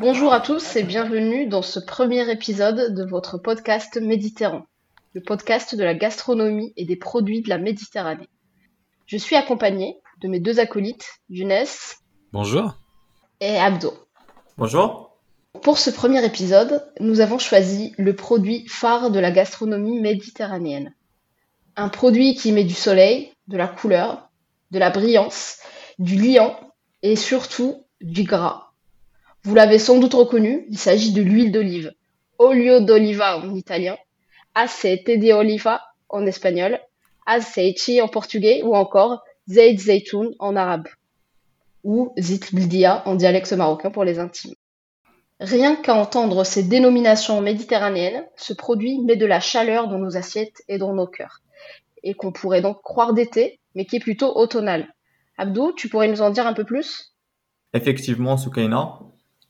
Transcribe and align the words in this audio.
Bonjour 0.00 0.32
à 0.32 0.40
tous 0.40 0.74
et 0.74 0.82
bienvenue 0.82 1.46
dans 1.46 1.62
ce 1.62 1.78
premier 1.78 2.28
épisode 2.28 2.94
de 2.94 3.04
votre 3.04 3.38
podcast 3.38 3.96
Méditerranée, 4.02 4.64
le 5.12 5.20
podcast 5.20 5.76
de 5.76 5.84
la 5.84 5.94
gastronomie 5.94 6.72
et 6.76 6.84
des 6.84 6.96
produits 6.96 7.42
de 7.42 7.48
la 7.48 7.58
Méditerranée. 7.58 8.28
Je 9.06 9.18
suis 9.18 9.36
accompagnée 9.36 9.96
de 10.20 10.26
mes 10.26 10.40
deux 10.40 10.58
acolytes, 10.58 11.06
Younes. 11.28 11.66
Bonjour. 12.32 12.74
Et 13.40 13.56
Abdo. 13.56 13.94
Bonjour. 14.58 15.16
Pour 15.62 15.78
ce 15.78 15.90
premier 15.90 16.24
épisode, 16.24 16.90
nous 16.98 17.20
avons 17.20 17.38
choisi 17.38 17.94
le 17.98 18.16
produit 18.16 18.66
phare 18.66 19.12
de 19.12 19.20
la 19.20 19.30
gastronomie 19.30 20.00
méditerranéenne. 20.00 20.92
Un 21.76 21.88
produit 21.88 22.34
qui 22.34 22.52
met 22.52 22.64
du 22.64 22.74
soleil, 22.74 23.32
de 23.48 23.56
la 23.56 23.68
couleur, 23.68 24.30
de 24.70 24.78
la 24.78 24.90
brillance, 24.90 25.58
du 25.98 26.16
liant 26.16 26.58
et 27.02 27.16
surtout 27.16 27.84
du 28.00 28.24
gras. 28.24 28.72
Vous 29.42 29.54
l'avez 29.54 29.78
sans 29.78 29.98
doute 29.98 30.14
reconnu, 30.14 30.66
il 30.68 30.78
s'agit 30.78 31.12
de 31.12 31.22
l'huile 31.22 31.52
d'olive. 31.52 31.92
Olio 32.38 32.80
d'oliva 32.80 33.38
en 33.38 33.54
italien, 33.54 33.96
aceite 34.54 35.06
de 35.06 35.32
oliva 35.32 35.82
en 36.08 36.26
espagnol, 36.26 36.80
aceite 37.26 38.00
en 38.02 38.08
portugais 38.08 38.62
ou 38.62 38.74
encore 38.74 39.22
zait 39.48 39.76
zaytoun 39.76 40.34
en 40.38 40.56
arabe 40.56 40.88
ou 41.86 42.12
zit 42.18 42.40
en 43.04 43.14
dialecte 43.14 43.52
marocain 43.52 43.90
pour 43.90 44.02
les 44.02 44.18
intimes. 44.18 44.54
Rien 45.38 45.76
qu'à 45.76 45.94
entendre 45.94 46.42
ces 46.42 46.64
dénominations 46.64 47.40
méditerranéennes, 47.40 48.26
ce 48.36 48.52
produit 48.52 49.00
met 49.02 49.16
de 49.16 49.26
la 49.26 49.38
chaleur 49.38 49.86
dans 49.86 49.98
nos 49.98 50.16
assiettes 50.16 50.62
et 50.66 50.78
dans 50.78 50.94
nos 50.94 51.06
cœurs, 51.06 51.42
et 52.06 52.14
qu'on 52.14 52.30
pourrait 52.30 52.62
donc 52.62 52.80
croire 52.82 53.12
d'été, 53.12 53.58
mais 53.74 53.84
qui 53.84 53.96
est 53.96 54.00
plutôt 54.00 54.34
automnal. 54.38 54.94
Abdou, 55.38 55.72
tu 55.76 55.88
pourrais 55.88 56.08
nous 56.08 56.22
en 56.22 56.30
dire 56.30 56.46
un 56.46 56.52
peu 56.52 56.64
plus? 56.64 57.16
Effectivement, 57.74 58.36
Soukaina, 58.36 59.00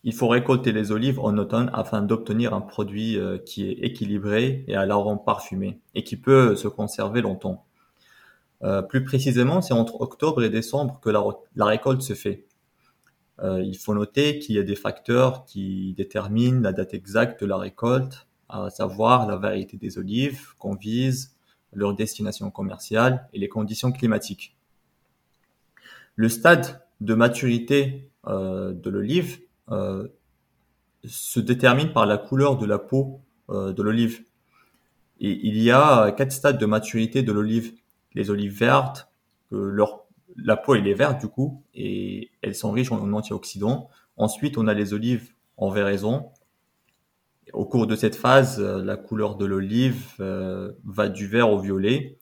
il 0.04 0.14
faut 0.14 0.26
récolter 0.26 0.72
les 0.72 0.90
olives 0.90 1.20
en 1.20 1.36
automne 1.36 1.70
afin 1.74 2.00
d'obtenir 2.00 2.54
un 2.54 2.62
produit 2.62 3.18
euh, 3.18 3.36
qui 3.36 3.68
est 3.68 3.74
équilibré 3.82 4.64
et 4.68 4.74
à 4.74 4.86
l'arôme 4.86 5.22
parfumé, 5.22 5.80
et 5.94 6.02
qui 6.02 6.16
peut 6.16 6.56
se 6.56 6.66
conserver 6.66 7.20
longtemps. 7.20 7.66
Euh, 8.62 8.80
plus 8.80 9.04
précisément, 9.04 9.60
c'est 9.60 9.74
entre 9.74 10.00
octobre 10.00 10.42
et 10.42 10.48
décembre 10.48 10.98
que 11.00 11.10
la, 11.10 11.66
récolte 11.66 12.00
se 12.00 12.14
fait. 12.14 12.46
Euh, 13.42 13.62
il 13.62 13.76
faut 13.76 13.92
noter 13.92 14.38
qu'il 14.38 14.54
y 14.54 14.58
a 14.58 14.62
des 14.62 14.76
facteurs 14.76 15.44
qui 15.44 15.92
déterminent 15.94 16.62
la 16.62 16.72
date 16.72 16.94
exacte 16.94 17.42
de 17.42 17.46
la 17.46 17.58
récolte, 17.58 18.26
à 18.48 18.70
savoir 18.70 19.26
la 19.26 19.36
variété 19.36 19.76
des 19.76 19.98
olives 19.98 20.54
qu'on 20.58 20.74
vise, 20.74 21.35
leur 21.72 21.94
destination 21.94 22.50
commerciale 22.50 23.28
et 23.32 23.38
les 23.38 23.48
conditions 23.48 23.92
climatiques. 23.92 24.56
Le 26.14 26.28
stade 26.28 26.82
de 27.00 27.14
maturité 27.14 28.10
euh, 28.26 28.72
de 28.72 28.90
l'olive 28.90 29.40
euh, 29.70 30.08
se 31.04 31.40
détermine 31.40 31.92
par 31.92 32.06
la 32.06 32.18
couleur 32.18 32.56
de 32.56 32.66
la 32.66 32.78
peau 32.78 33.20
euh, 33.50 33.72
de 33.72 33.82
l'olive. 33.82 34.24
Et 35.20 35.30
il 35.46 35.62
y 35.62 35.70
a 35.70 36.10
quatre 36.12 36.32
stades 36.32 36.58
de 36.58 36.66
maturité 36.66 37.22
de 37.22 37.32
l'olive. 37.32 37.74
Les 38.14 38.30
olives 38.30 38.56
vertes, 38.56 39.08
la 39.50 40.56
peau 40.56 40.74
est 40.74 40.94
verte 40.94 41.20
du 41.20 41.28
coup 41.28 41.62
et 41.74 42.30
elles 42.42 42.54
sont 42.54 42.70
riches 42.70 42.92
en 42.92 43.12
antioxydants. 43.12 43.90
Ensuite, 44.16 44.58
on 44.58 44.66
a 44.66 44.74
les 44.74 44.94
olives 44.94 45.32
en 45.56 45.70
véraison. 45.70 46.30
Au 47.52 47.64
cours 47.64 47.86
de 47.86 47.96
cette 47.96 48.16
phase, 48.16 48.60
euh, 48.60 48.82
la 48.82 48.96
couleur 48.96 49.36
de 49.36 49.46
l'olive 49.46 50.04
euh, 50.20 50.72
va 50.84 51.08
du 51.08 51.26
vert 51.26 51.50
au 51.50 51.58
violet. 51.58 52.18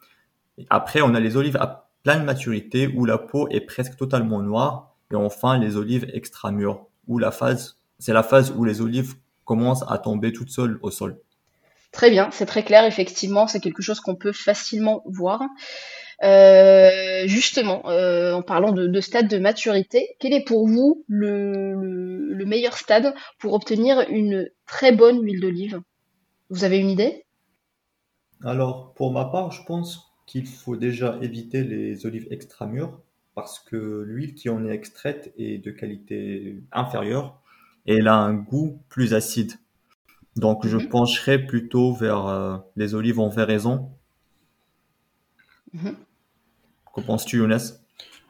Après, 0.70 1.00
on 1.00 1.14
a 1.14 1.20
les 1.20 1.36
olives 1.36 1.56
à 1.56 1.90
pleine 2.02 2.24
maturité 2.24 2.88
où 2.88 3.04
la 3.04 3.18
peau 3.18 3.48
est 3.48 3.60
presque 3.62 3.96
totalement 3.96 4.40
noire. 4.40 4.94
Et 5.10 5.16
enfin, 5.16 5.58
les 5.58 5.76
olives 5.76 6.06
extra 6.12 6.50
mûres 6.50 6.86
où 7.06 7.18
la 7.18 7.30
phase, 7.30 7.78
c'est 7.98 8.12
la 8.12 8.22
phase 8.22 8.52
où 8.56 8.64
les 8.64 8.80
olives 8.80 9.14
commencent 9.44 9.84
à 9.88 9.98
tomber 9.98 10.32
toutes 10.32 10.50
seules 10.50 10.78
au 10.82 10.90
sol. 10.90 11.18
Très 11.92 12.10
bien, 12.10 12.28
c'est 12.32 12.46
très 12.46 12.64
clair, 12.64 12.84
effectivement, 12.84 13.46
c'est 13.46 13.60
quelque 13.60 13.82
chose 13.82 14.00
qu'on 14.00 14.16
peut 14.16 14.32
facilement 14.32 15.02
voir. 15.06 15.40
Euh, 16.22 17.26
justement, 17.26 17.88
euh, 17.88 18.32
en 18.32 18.42
parlant 18.42 18.72
de, 18.72 19.00
stade 19.00 19.28
de 19.28 19.38
maturité, 19.38 20.16
quel 20.20 20.32
est 20.32 20.44
pour 20.44 20.66
vous 20.66 21.04
le, 21.08 22.44
meilleur 22.46 22.76
stade 22.76 23.14
pour 23.38 23.54
obtenir 23.54 24.04
une 24.10 24.48
très 24.66 24.92
bonne 24.92 25.22
huile 25.22 25.40
d'olive? 25.40 25.80
Vous 26.50 26.64
avez 26.64 26.78
une 26.78 26.90
idée? 26.90 27.24
Alors, 28.44 28.92
pour 28.94 29.12
ma 29.12 29.24
part, 29.24 29.50
je 29.50 29.62
pense 29.64 30.12
qu'il 30.26 30.46
faut 30.46 30.76
déjà 30.76 31.18
éviter 31.22 31.64
les 31.64 32.06
olives 32.06 32.28
extra 32.30 32.66
mûres 32.66 33.00
parce 33.34 33.58
que 33.58 34.04
l'huile 34.06 34.34
qui 34.34 34.48
en 34.48 34.66
est 34.66 34.72
extraite 34.72 35.32
est 35.38 35.58
de 35.58 35.70
qualité 35.70 36.62
inférieure 36.70 37.40
et 37.86 37.96
elle 37.96 38.08
a 38.08 38.16
un 38.16 38.34
goût 38.34 38.80
plus 38.88 39.14
acide. 39.14 39.52
Donc, 40.36 40.66
je 40.66 40.76
mhm. 40.76 40.88
pencherai 40.88 41.46
plutôt 41.46 41.92
vers 41.92 42.26
euh, 42.26 42.56
les 42.76 42.94
olives 42.94 43.20
en 43.20 43.30
Mhm. 45.74 45.96
Qu'en 46.92 47.02
penses-tu, 47.02 47.38
Younes? 47.38 47.58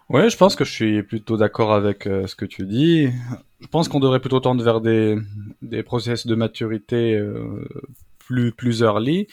Ouais, 0.08 0.28
je 0.28 0.36
pense 0.36 0.56
que 0.56 0.64
je 0.64 0.72
suis 0.72 1.02
plutôt 1.02 1.36
d'accord 1.36 1.72
avec 1.72 2.06
euh, 2.06 2.26
ce 2.26 2.34
que 2.34 2.44
tu 2.44 2.66
dis. 2.66 3.08
Je 3.60 3.66
pense 3.68 3.88
qu'on 3.88 4.00
devrait 4.00 4.20
plutôt 4.20 4.40
tendre 4.40 4.62
vers 4.62 4.80
des, 4.80 5.16
des 5.62 5.82
process 5.82 6.26
de 6.26 6.34
maturité 6.34 7.14
euh, 7.14 7.64
plus, 8.18 8.52
plus 8.52 8.80
early. 8.80 9.28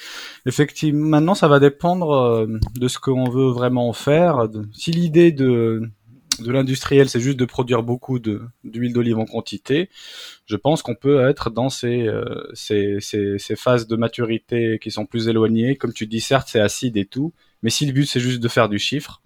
Effectivement, 0.45 1.07
maintenant, 1.07 1.35
ça 1.35 1.47
va 1.47 1.59
dépendre 1.59 2.47
de 2.75 2.87
ce 2.87 2.99
qu'on 2.99 3.29
veut 3.29 3.49
vraiment 3.51 3.91
faire. 3.91 4.47
Si 4.73 4.91
l'idée 4.91 5.31
de, 5.31 5.89
de 6.41 6.51
l'industriel, 6.51 7.09
c'est 7.09 7.19
juste 7.19 7.37
de 7.39 7.45
produire 7.45 7.83
beaucoup 7.83 8.19
d'huile 8.19 8.93
d'olive 8.93 9.17
en 9.17 9.25
quantité, 9.25 9.89
je 10.45 10.55
pense 10.55 10.81
qu'on 10.81 10.95
peut 10.95 11.27
être 11.27 11.49
dans 11.49 11.67
euh, 11.83 12.43
ces, 12.53 12.97
ces, 12.99 13.37
ces, 13.37 13.55
phases 13.55 13.87
de 13.87 13.95
maturité 13.95 14.79
qui 14.81 14.91
sont 14.91 15.05
plus 15.05 15.27
éloignées. 15.27 15.75
Comme 15.75 15.93
tu 15.93 16.07
dis, 16.07 16.21
certes, 16.21 16.47
c'est 16.49 16.59
acide 16.59 16.97
et 16.97 17.05
tout, 17.05 17.33
mais 17.63 17.69
si 17.69 17.85
le 17.85 17.93
but 17.93 18.05
c'est 18.05 18.19
juste 18.19 18.39
de 18.39 18.47
faire 18.47 18.69
du 18.69 18.79
chiffre, 18.79 19.21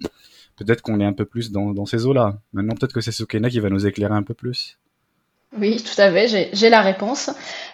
peut-être 0.55 0.81
qu'on 0.81 0.99
est 0.99 1.05
un 1.05 1.13
peu 1.13 1.25
plus 1.25 1.51
dans, 1.51 1.85
ces 1.85 2.05
eaux-là. 2.05 2.39
Maintenant, 2.53 2.75
peut-être 2.75 2.93
que 2.93 3.01
c'est 3.01 3.11
Sukena 3.11 3.49
qui 3.49 3.59
va 3.59 3.69
nous 3.69 3.85
éclairer 3.85 4.13
un 4.13 4.23
peu 4.23 4.33
plus. 4.33 4.77
Oui, 5.57 5.81
tout 5.81 6.01
à 6.01 6.11
fait, 6.11 6.49
j'ai 6.51 6.69
la 6.69 6.81
réponse. 6.81 7.29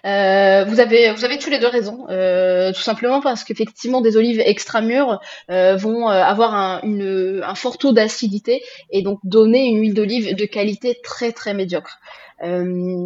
Euh, 0.05 0.65
vous, 0.65 0.79
avez, 0.79 1.15
tous 1.39 1.49
les 1.49 1.57
deux 1.57 1.67
raison, 1.67 2.05
euh, 2.09 2.71
tout 2.73 2.81
simplement 2.81 3.21
parce 3.21 3.43
qu'effectivement, 3.43 4.01
des 4.01 4.17
olives 4.17 4.39
extra 4.39 4.81
mûres 4.81 5.19
euh, 5.49 5.77
vont 5.77 6.07
avoir 6.07 6.53
un, 6.53 7.55
fort 7.55 7.79
taux 7.79 7.91
d'acidité 7.91 8.61
et 8.91 9.01
donc 9.01 9.19
donner 9.23 9.65
une 9.65 9.79
huile 9.79 9.95
d'olive 9.95 10.35
de 10.35 10.45
qualité 10.45 10.99
très 11.03 11.31
très 11.31 11.55
médiocre. 11.55 11.99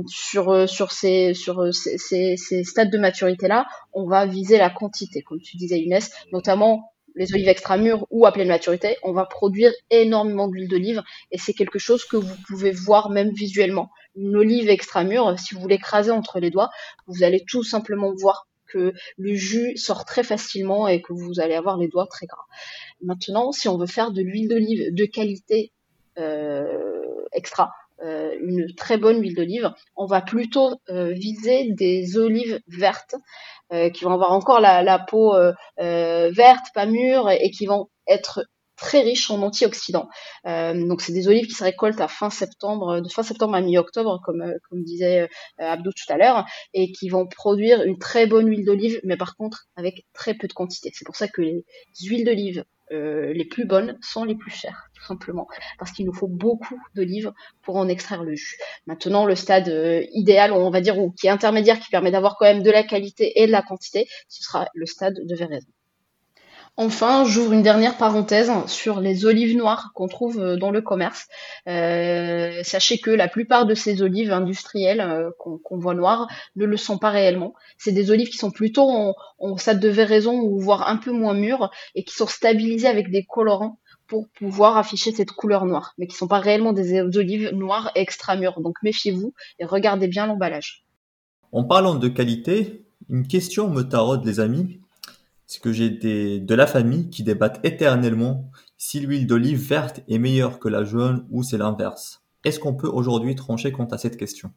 Sur 0.08 0.92
ces 0.92 1.34
stades 1.34 2.92
de 2.92 2.98
maturité 2.98 3.48
là, 3.48 3.66
on 3.94 4.08
va 4.08 4.26
viser 4.26 4.58
la 4.58 4.70
quantité, 4.70 5.22
comme 5.22 5.40
tu 5.40 5.56
disais 5.56 5.80
Younes, 5.80 6.00
notamment 6.34 6.92
les 7.16 7.34
olives 7.34 7.48
extra 7.48 7.78
mûres 7.78 8.06
ou 8.10 8.26
à 8.26 8.32
pleine 8.32 8.48
maturité, 8.48 8.98
on 9.04 9.14
va 9.14 9.26
produire 9.26 9.72
énormément 9.90 10.48
d'huile 10.48 10.68
d'olive 10.68 11.02
et 11.32 11.38
c'est 11.38 11.54
quelque 11.54 11.80
chose 11.80 12.06
que 12.06 12.18
vous 12.18 12.36
pouvez 12.48 12.72
voir 12.72 13.10
même 13.10 13.32
visuellement. 13.32 13.90
Une 14.16 14.36
olive 14.36 14.70
extra 14.70 15.04
mûre, 15.04 15.38
si 15.40 15.56
vous 15.56 15.68
l'écrasez 15.68 16.12
entre 16.12 16.40
les 16.40 16.50
doigts, 16.50 16.70
vous 17.08 17.24
allez 17.24 17.44
tout 17.48 17.64
simplement 17.64 18.14
voir 18.14 18.48
que 18.68 18.94
le 19.18 19.36
jus 19.36 19.78
sort 19.78 20.06
très 20.06 20.24
facilement 20.24 20.88
et 20.88 21.02
que 21.02 21.14
vous 21.14 21.40
allez 21.40 21.56
avoir 21.56 21.78
les 21.78 21.88
doigts 21.88 22.08
très 22.08 22.26
gras. 22.26 22.46
Maintenant, 23.02 23.52
si 23.52 23.68
on 23.68 23.78
veut 23.78 23.88
faire 23.88 24.12
de 24.12 24.22
l'huile 24.22 24.50
d'olive 24.50 24.94
de 24.94 25.06
qualité 25.06 25.72
euh, 26.18 27.26
extra, 27.32 27.72
euh, 28.04 28.36
une 28.42 28.74
très 28.76 28.98
bonne 28.98 29.22
huile 29.22 29.36
d'olive, 29.36 29.72
on 29.96 30.06
va 30.06 30.22
plutôt 30.22 30.82
euh, 30.90 31.14
viser 31.14 31.72
des 31.72 32.18
olives 32.18 32.60
vertes 32.68 33.16
euh, 33.72 33.90
qui 33.90 34.04
vont 34.04 34.12
avoir 34.12 34.32
encore 34.34 34.60
la, 34.60 35.00
peau 35.00 35.34
verte, 35.78 36.66
pas 36.74 36.86
mûre, 36.86 37.30
et 37.30 37.52
qui 37.52 37.66
vont 37.66 37.90
être 38.08 38.46
très 38.76 39.02
riches 39.02 39.32
en 39.32 39.42
antioxydants. 39.42 40.10
Donc 40.44 41.02
c'est 41.02 41.14
des 41.14 41.30
olives 41.30 41.48
qui 41.48 41.54
se 41.54 41.64
récoltent 41.64 42.02
à 42.02 42.10
fin 42.10 42.30
septembre, 42.30 43.00
de 43.00 43.10
fin 43.10 43.24
septembre 43.24 43.56
à 43.56 43.62
mi-octobre, 43.62 44.20
comme 44.26 44.84
disait 44.84 45.30
Abdou 45.58 45.92
tout 45.92 46.12
à 46.12 46.18
l'heure, 46.18 46.46
et 46.74 46.92
qui 46.92 47.08
vont 47.08 47.26
produire 47.26 47.84
une 47.84 47.98
très 47.98 48.28
bonne 48.28 48.48
huile 48.50 48.66
d'olive, 48.66 49.00
mais 49.04 49.16
par 49.16 49.38
contre 49.38 49.68
avec 49.78 50.06
très 50.14 50.34
peu 50.34 50.48
de 50.48 50.54
quantité. 50.54 50.92
C'est 50.94 51.06
pour 51.06 51.16
ça 51.16 51.28
que 51.30 51.42
les 51.42 51.64
huiles 52.02 52.26
d'olive 52.26 52.66
euh, 52.92 53.34
les 53.34 53.46
plus 53.46 53.66
bonnes 53.66 53.98
sont 54.02 54.24
les 54.24 54.36
plus 54.36 54.52
chères, 54.52 54.90
tout 54.94 55.04
simplement, 55.04 55.48
parce 55.80 55.92
qu'il 55.92 56.06
nous 56.06 56.14
faut 56.14 56.28
beaucoup 56.28 56.80
d'olives 56.96 57.32
pour 57.62 57.78
en 57.78 57.88
extraire 57.88 58.24
le 58.24 58.36
jus. 58.36 58.58
Maintenant, 58.86 59.26
le 59.26 59.36
stade 59.36 59.70
euh, 59.70 60.06
idéal, 60.12 60.52
on 60.52 60.70
va 60.70 60.82
dire, 60.82 61.00
ou 61.00 61.12
qui 61.12 61.28
est 61.28 61.32
intermédiaire, 61.32 61.80
qui 61.80 61.90
permet 61.90 62.12
d'avoir 62.12 62.38
quand 62.38 62.46
même 62.46 62.64
de 62.64 62.72
la 62.72 62.84
qualité 62.84 63.42
et 63.42 63.48
de 63.48 63.52
la 63.52 63.62
quantité, 63.62 64.08
ce 64.28 64.44
sera 64.44 64.68
le 64.74 64.86
stade 64.86 65.16
de 65.26 65.36
véraison. 65.36 65.68
Enfin, 66.78 67.24
j'ouvre 67.24 67.54
une 67.54 67.62
dernière 67.62 67.98
parenthèse 67.98 68.52
sur 68.68 69.00
les 69.00 69.26
olives 69.26 69.56
noires 69.56 69.92
qu'on 69.94 70.10
trouve 70.10 70.42
euh, 70.42 70.58
dans 70.58 70.72
le 70.72 70.82
commerce. 70.82 71.28
Euh, 71.70 72.62
sachez 72.64 72.98
que 72.98 73.12
la 73.12 73.30
plupart 73.30 73.66
de 73.66 73.74
ces 73.74 74.02
olives 74.02 74.34
industrielles 74.34 75.00
euh, 75.00 75.30
qu'on 75.40 75.78
voit 75.78 75.94
noires 75.94 76.28
ne 76.58 76.66
le 76.66 76.76
sont 76.76 76.98
pas 76.98 77.12
réellement. 77.12 77.54
C'est 77.78 77.94
des 77.94 78.12
olives 78.12 78.28
qui 78.28 78.38
sont 78.38 78.52
plutôt 78.52 78.90
en, 78.90 79.16
en 79.40 79.56
stade 79.56 79.80
de 79.80 79.88
véraison 79.88 80.38
ou 80.42 80.60
voire 80.60 80.90
un 80.90 80.98
peu 80.98 81.12
moins 81.12 81.34
mûres 81.34 81.72
et 81.96 82.04
qui 82.04 82.14
sont 82.14 82.28
stabilisées 82.28 82.88
avec 82.88 83.10
des 83.10 83.24
colorants 83.24 83.80
pour 84.08 84.28
pouvoir 84.38 84.78
afficher 84.78 85.14
cette 85.14 85.32
couleur 85.32 85.66
noire, 85.66 85.94
mais 85.98 86.08
qui 86.08 86.16
sont 86.16 86.28
pas 86.28 86.40
réellement 86.40 86.74
des 86.74 87.00
olives 87.18 87.52
noires 87.54 87.90
extra 87.96 88.36
mûres. 88.36 88.60
Donc 88.60 88.76
méfiez-vous 88.84 89.34
et 89.60 89.66
regardez 89.66 90.10
bien 90.10 90.28
l'emballage. 90.28 90.86
En 91.54 91.64
parlant 91.64 91.96
de 91.96 92.10
qualité, 92.10 92.86
une 93.10 93.28
question 93.28 93.70
me 93.70 93.84
taraude 93.84 94.26
les 94.26 94.42
amis 94.42 94.82
c'est 95.48 95.62
que 95.62 95.72
j'ai 95.72 95.90
des, 95.90 96.40
de 96.40 96.56
la 96.56 96.68
famille 96.68 97.10
qui 97.10 97.24
débattent 97.24 97.60
éternellement 97.64 98.50
si 98.78 99.00
l'huile 99.00 99.28
d'olive 99.28 99.60
verte 99.60 100.02
est 100.08 100.18
meilleure 100.18 100.60
que 100.60 100.70
la 100.70 100.84
jaune 100.84 101.26
ou 101.32 101.44
c'est 101.44 101.58
l'inverse. 101.58 102.24
Est-ce 102.44 102.60
qu'on 102.60 102.76
peut 102.76 102.88
aujourd'hui 102.88 103.36
trancher 103.36 103.72
quant 103.72 103.86
à 103.86 103.98
cette 103.98 104.18
question? 104.18 104.52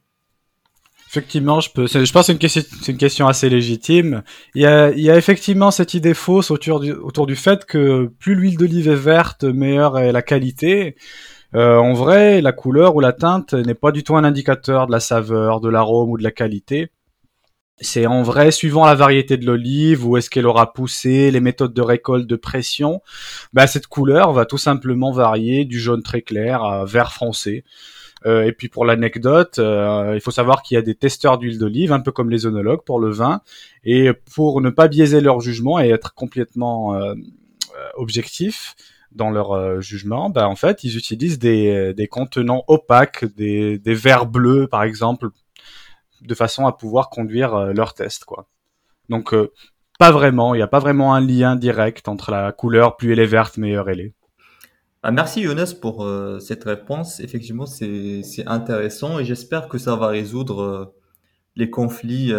Effectivement, 1.08 1.60
je 1.60 1.70
peux. 1.70 1.86
Je 1.86 2.12
pense 2.12 2.26
que 2.26 2.48
c'est 2.48 2.88
une 2.88 2.98
question, 2.98 3.26
assez 3.26 3.48
légitime. 3.48 4.22
Il 4.54 4.60
y 4.60 4.66
a, 4.66 4.90
il 4.90 5.00
y 5.00 5.08
a 5.08 5.16
effectivement 5.16 5.70
cette 5.70 5.94
idée 5.94 6.12
fausse 6.12 6.50
autour 6.50 6.80
du, 6.80 6.92
autour 6.92 7.26
du 7.26 7.34
fait 7.34 7.64
que 7.64 8.12
plus 8.18 8.34
l'huile 8.34 8.58
d'olive 8.58 8.88
est 8.88 8.94
verte, 8.94 9.44
meilleure 9.44 9.98
est 9.98 10.12
la 10.12 10.20
qualité. 10.20 10.96
Euh, 11.54 11.78
en 11.78 11.94
vrai, 11.94 12.42
la 12.42 12.52
couleur 12.52 12.94
ou 12.94 13.00
la 13.00 13.14
teinte 13.14 13.54
n'est 13.54 13.74
pas 13.74 13.90
du 13.90 14.04
tout 14.04 14.16
un 14.16 14.24
indicateur 14.24 14.86
de 14.86 14.92
la 14.92 15.00
saveur, 15.00 15.60
de 15.60 15.70
l'arôme 15.70 16.10
ou 16.10 16.18
de 16.18 16.22
la 16.22 16.30
qualité. 16.30 16.90
C'est 17.80 18.06
en 18.06 18.22
vrai 18.22 18.50
suivant 18.50 18.84
la 18.84 18.94
variété 18.94 19.36
de 19.36 19.46
l'olive, 19.46 20.04
où 20.06 20.16
est-ce 20.16 20.30
qu'elle 20.30 20.46
aura 20.46 20.72
poussé, 20.72 21.30
les 21.30 21.40
méthodes 21.40 21.74
de 21.74 21.82
récolte, 21.82 22.26
de 22.26 22.36
pression, 22.36 23.02
bah, 23.52 23.66
cette 23.66 23.86
couleur 23.86 24.32
va 24.32 24.46
tout 24.46 24.58
simplement 24.58 25.12
varier 25.12 25.64
du 25.64 25.78
jaune 25.78 26.02
très 26.02 26.22
clair 26.22 26.64
à 26.64 26.84
vert 26.84 27.12
foncé. 27.12 27.64
Euh, 28.26 28.44
et 28.44 28.52
puis 28.52 28.68
pour 28.68 28.84
l'anecdote, 28.84 29.58
euh, 29.58 30.12
il 30.14 30.20
faut 30.20 30.32
savoir 30.32 30.62
qu'il 30.62 30.74
y 30.74 30.78
a 30.78 30.82
des 30.82 30.96
testeurs 30.96 31.38
d'huile 31.38 31.58
d'olive, 31.58 31.92
un 31.92 32.00
peu 32.00 32.10
comme 32.10 32.30
les 32.30 32.46
œnologues 32.46 32.82
pour 32.84 32.98
le 32.98 33.10
vin, 33.10 33.42
et 33.84 34.10
pour 34.34 34.60
ne 34.60 34.70
pas 34.70 34.88
biaiser 34.88 35.20
leur 35.20 35.40
jugement 35.40 35.78
et 35.78 35.88
être 35.90 36.14
complètement 36.14 36.94
euh, 36.94 37.14
objectif 37.94 38.74
dans 39.12 39.30
leur 39.30 39.80
jugement, 39.80 40.30
bah, 40.30 40.48
en 40.48 40.56
fait, 40.56 40.84
ils 40.84 40.96
utilisent 40.96 41.38
des, 41.38 41.94
des 41.94 42.08
contenants 42.08 42.64
opaques, 42.68 43.24
des, 43.36 43.78
des 43.78 43.94
verres 43.94 44.26
bleus 44.26 44.66
par 44.66 44.82
exemple, 44.82 45.28
de 46.20 46.34
façon 46.34 46.66
à 46.66 46.72
pouvoir 46.72 47.10
conduire 47.10 47.54
euh, 47.54 47.72
leur 47.72 47.94
test, 47.94 48.24
quoi. 48.24 48.48
Donc, 49.08 49.32
euh, 49.32 49.52
pas 49.98 50.10
vraiment, 50.10 50.54
il 50.54 50.58
n'y 50.58 50.62
a 50.62 50.68
pas 50.68 50.78
vraiment 50.78 51.14
un 51.14 51.20
lien 51.20 51.56
direct 51.56 52.08
entre 52.08 52.30
la 52.30 52.52
couleur, 52.52 52.96
plus 52.96 53.12
elle 53.12 53.18
est 53.18 53.26
verte, 53.26 53.56
meilleure 53.56 53.88
elle 53.90 54.00
est. 54.00 54.14
Ah, 55.02 55.10
merci 55.10 55.40
Younes 55.42 55.66
pour 55.80 56.04
euh, 56.04 56.38
cette 56.40 56.64
réponse. 56.64 57.20
Effectivement, 57.20 57.66
c'est 57.66 58.22
intéressant 58.46 59.18
et 59.18 59.24
j'espère 59.24 59.68
que 59.68 59.78
ça 59.78 59.96
va 59.96 60.08
résoudre 60.08 60.94
les 61.56 61.70
conflits 61.70 62.32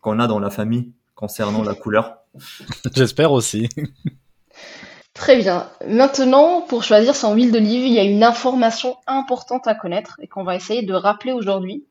qu'on 0.00 0.18
a 0.18 0.26
dans 0.26 0.38
la 0.38 0.50
famille 0.50 0.92
concernant 1.14 1.62
la 1.62 1.74
couleur. 1.74 2.18
j'espère 2.94 3.32
aussi. 3.32 3.68
Très 5.14 5.36
bien. 5.36 5.70
Maintenant, 5.86 6.62
pour 6.62 6.82
choisir 6.82 7.14
son 7.14 7.34
huile 7.34 7.52
d'olive, 7.52 7.86
il 7.86 7.92
y 7.92 8.00
a 8.00 8.04
une 8.04 8.24
information 8.24 8.96
importante 9.06 9.66
à 9.68 9.74
connaître 9.76 10.18
et 10.20 10.26
qu'on 10.26 10.42
va 10.42 10.56
essayer 10.56 10.82
de 10.82 10.92
rappeler 10.92 11.32
aujourd'hui 11.32 11.86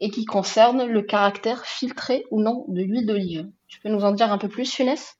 et 0.00 0.10
qui 0.10 0.24
concerne 0.24 0.84
le 0.84 1.02
caractère 1.02 1.64
filtré 1.64 2.24
ou 2.30 2.40
non 2.40 2.64
de 2.68 2.82
l'huile 2.82 3.06
d'olive. 3.06 3.48
Tu 3.66 3.80
peux 3.80 3.88
nous 3.88 4.02
en 4.02 4.12
dire 4.12 4.32
un 4.32 4.38
peu 4.38 4.48
plus, 4.48 4.72
Funès? 4.72 5.18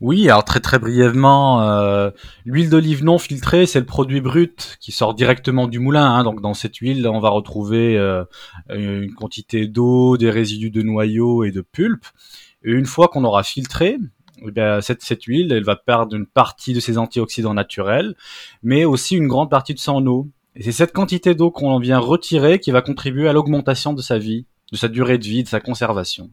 Oui, 0.00 0.30
alors 0.30 0.44
très 0.44 0.60
très 0.60 0.78
brièvement, 0.78 1.62
euh, 1.62 2.10
l'huile 2.46 2.70
d'olive 2.70 3.04
non 3.04 3.18
filtrée, 3.18 3.66
c'est 3.66 3.80
le 3.80 3.84
produit 3.84 4.22
brut 4.22 4.78
qui 4.80 4.92
sort 4.92 5.14
directement 5.14 5.66
du 5.66 5.78
moulin. 5.78 6.06
Hein. 6.06 6.24
Donc 6.24 6.40
dans 6.40 6.54
cette 6.54 6.76
huile, 6.76 7.06
on 7.06 7.20
va 7.20 7.28
retrouver 7.28 7.98
euh, 7.98 8.24
une 8.70 9.12
quantité 9.12 9.66
d'eau, 9.66 10.16
des 10.16 10.30
résidus 10.30 10.70
de 10.70 10.80
noyaux 10.80 11.44
et 11.44 11.50
de 11.50 11.60
pulpe. 11.60 12.06
Et 12.64 12.70
une 12.70 12.86
fois 12.86 13.08
qu'on 13.08 13.24
aura 13.24 13.42
filtré, 13.42 13.98
eh 14.42 14.78
cette, 14.80 15.02
cette 15.02 15.24
huile, 15.24 15.52
elle 15.52 15.64
va 15.64 15.76
perdre 15.76 16.16
une 16.16 16.26
partie 16.26 16.72
de 16.72 16.80
ses 16.80 16.96
antioxydants 16.96 17.52
naturels, 17.52 18.14
mais 18.62 18.86
aussi 18.86 19.16
une 19.16 19.28
grande 19.28 19.50
partie 19.50 19.74
de 19.74 19.78
son 19.78 20.06
eau. 20.06 20.28
Et 20.56 20.62
c'est 20.62 20.72
cette 20.72 20.92
quantité 20.92 21.34
d'eau 21.34 21.50
qu'on 21.50 21.78
vient 21.78 21.98
retirer 21.98 22.58
qui 22.58 22.70
va 22.70 22.82
contribuer 22.82 23.28
à 23.28 23.32
l'augmentation 23.32 23.92
de 23.92 24.02
sa 24.02 24.18
vie, 24.18 24.46
de 24.72 24.76
sa 24.76 24.88
durée 24.88 25.18
de 25.18 25.24
vie, 25.24 25.44
de 25.44 25.48
sa 25.48 25.60
conservation. 25.60 26.30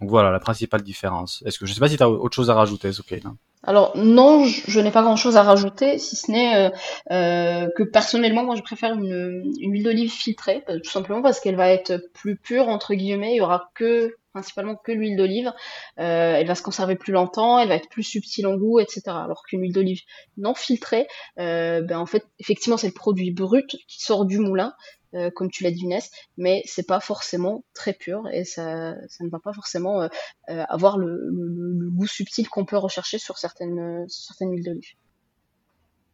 Donc 0.00 0.10
voilà 0.10 0.30
la 0.30 0.40
principale 0.40 0.82
différence. 0.82 1.42
Est-ce 1.46 1.58
que 1.58 1.66
je 1.66 1.72
sais 1.72 1.80
pas 1.80 1.88
si 1.88 1.96
tu 1.96 2.02
as 2.02 2.10
autre 2.10 2.34
chose 2.34 2.50
à 2.50 2.54
rajouter, 2.54 2.90
ok 2.98 3.20
alors 3.64 3.92
non, 3.96 4.44
je, 4.44 4.80
n'ai 4.80 4.90
pas 4.90 5.02
grand-chose 5.02 5.36
à 5.36 5.42
rajouter, 5.44 5.98
si 5.98 6.16
ce 6.16 6.32
n'est 6.32 6.56
euh, 6.56 6.70
euh, 7.12 7.68
que 7.76 7.84
personnellement, 7.84 8.42
moi, 8.42 8.56
je 8.56 8.62
préfère 8.62 8.92
une, 8.92 9.54
huile 9.60 9.84
d'olive 9.84 10.10
filtrée, 10.10 10.64
tout 10.66 10.90
simplement 10.90 11.22
parce 11.22 11.38
qu'elle 11.38 11.54
va 11.54 11.68
être 11.68 12.02
plus 12.12 12.34
pure 12.34 12.68
entre 12.68 12.94
guillemets. 12.94 13.34
Il 13.34 13.36
y 13.36 13.40
aura 13.40 13.70
que 13.74 14.16
principalement 14.32 14.76
que 14.76 14.92
l'huile 14.92 15.16
d'olive. 15.16 15.52
Euh, 15.98 16.34
elle 16.36 16.46
va 16.46 16.54
se 16.54 16.62
conserver 16.62 16.96
plus 16.96 17.12
longtemps, 17.12 17.58
elle 17.58 17.68
va 17.68 17.76
être 17.76 17.88
plus 17.88 18.02
subtile 18.02 18.46
en 18.46 18.56
goût, 18.56 18.80
etc. 18.80 19.02
Alors 19.08 19.42
qu'une 19.44 19.62
huile 19.62 19.72
d'olive 19.72 20.00
non 20.36 20.54
filtrée, 20.54 21.06
euh, 21.38 21.82
ben 21.82 21.98
en 21.98 22.06
fait, 22.06 22.24
effectivement, 22.38 22.76
c'est 22.76 22.88
le 22.88 22.94
produit 22.94 23.30
brut 23.30 23.76
qui 23.88 24.02
sort 24.02 24.24
du 24.24 24.38
moulin, 24.38 24.74
euh, 25.14 25.30
comme 25.30 25.50
tu 25.50 25.64
l'as 25.64 25.70
dit, 25.70 25.82
Inès, 25.82 26.10
mais 26.36 26.62
c'est 26.64 26.86
pas 26.86 27.00
forcément 27.00 27.64
très 27.74 27.92
pur 27.92 28.28
et 28.32 28.44
ça, 28.44 28.94
ça 29.08 29.24
ne 29.24 29.30
va 29.30 29.38
pas 29.38 29.52
forcément 29.52 30.08
avoir 30.48 30.98
le, 30.98 31.90
goût 31.90 32.06
subtil 32.06 32.48
qu'on 32.48 32.64
peut 32.64 32.78
rechercher 32.78 33.18
sur 33.18 33.38
certaines, 33.38 34.06
certaines 34.08 34.50
huiles 34.50 34.64
d'olive. 34.64 34.94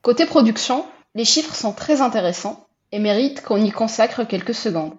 Côté 0.03 0.27
production, 0.27 0.87
les 1.15 1.25
chiffres 1.25 1.55
sont 1.55 1.73
très 1.73 2.01
intéressants 2.01 2.69
et 2.93 2.99
méritent 2.99 3.43
qu'on 3.43 3.63
y 3.63 3.71
consacre 3.71 4.25
quelques 4.25 4.55
secondes. 4.55 4.95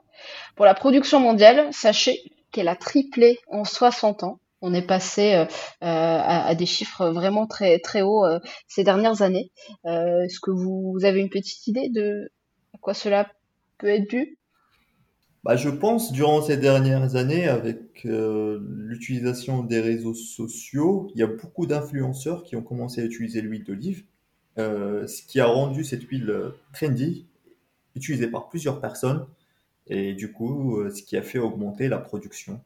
Pour 0.55 0.65
la 0.65 0.73
production 0.73 1.19
mondiale, 1.19 1.69
sachez 1.71 2.21
qu'elle 2.51 2.67
a 2.67 2.75
triplé 2.75 3.39
en 3.47 3.63
60 3.63 4.23
ans. 4.23 4.39
On 4.61 4.73
est 4.73 4.85
passé 4.85 5.35
euh, 5.35 5.45
à, 5.81 6.53
des 6.55 6.65
chiffres 6.65 7.09
vraiment 7.09 7.47
très 7.47 7.79
hauts 8.01 8.25
euh, 8.25 8.39
ces 8.67 8.83
dernières 8.83 9.21
années. 9.21 9.51
Euh, 9.85 10.23
est-ce 10.23 10.39
que 10.41 10.51
vous, 10.51 10.97
avez 11.03 11.21
une 11.21 11.29
petite 11.29 11.65
idée 11.67 11.89
de 11.89 12.29
à 12.73 12.77
quoi 12.79 12.93
cela 12.93 13.29
peut 13.77 13.87
être 13.87 14.09
dû? 14.09 14.37
Bah, 15.45 15.55
je 15.55 15.69
pense 15.69 16.11
durant 16.11 16.41
ces 16.41 16.57
dernières 16.57 17.15
années, 17.15 17.47
avec 17.47 18.03
l'utilisation 18.03 19.63
des 19.63 19.79
réseaux 19.79 20.13
sociaux, 20.13 21.09
il 21.15 21.19
y 21.19 21.23
a 21.23 21.27
beaucoup 21.27 21.65
d'influenceurs 21.65 22.43
qui 22.43 22.57
ont 22.57 22.61
commencé 22.61 23.01
à 23.01 23.05
utiliser 23.05 23.41
l'huile 23.41 23.63
d'olive, 23.63 24.03
ce 24.57 25.25
qui 25.25 25.39
a 25.39 25.45
rendu 25.45 25.85
cette 25.85 26.03
huile 26.03 26.51
trendy, 26.73 27.25
utilisée 27.95 28.27
par 28.27 28.49
plusieurs 28.49 28.81
personnes, 28.81 29.25
et 29.89 30.13
du 30.13 30.31
coup, 30.31 30.77
euh, 30.77 30.89
ce 30.89 31.03
qui 31.03 31.17
a 31.17 31.21
fait 31.21 31.39
augmenter 31.39 31.87
la 31.87 31.97
production. 31.97 32.61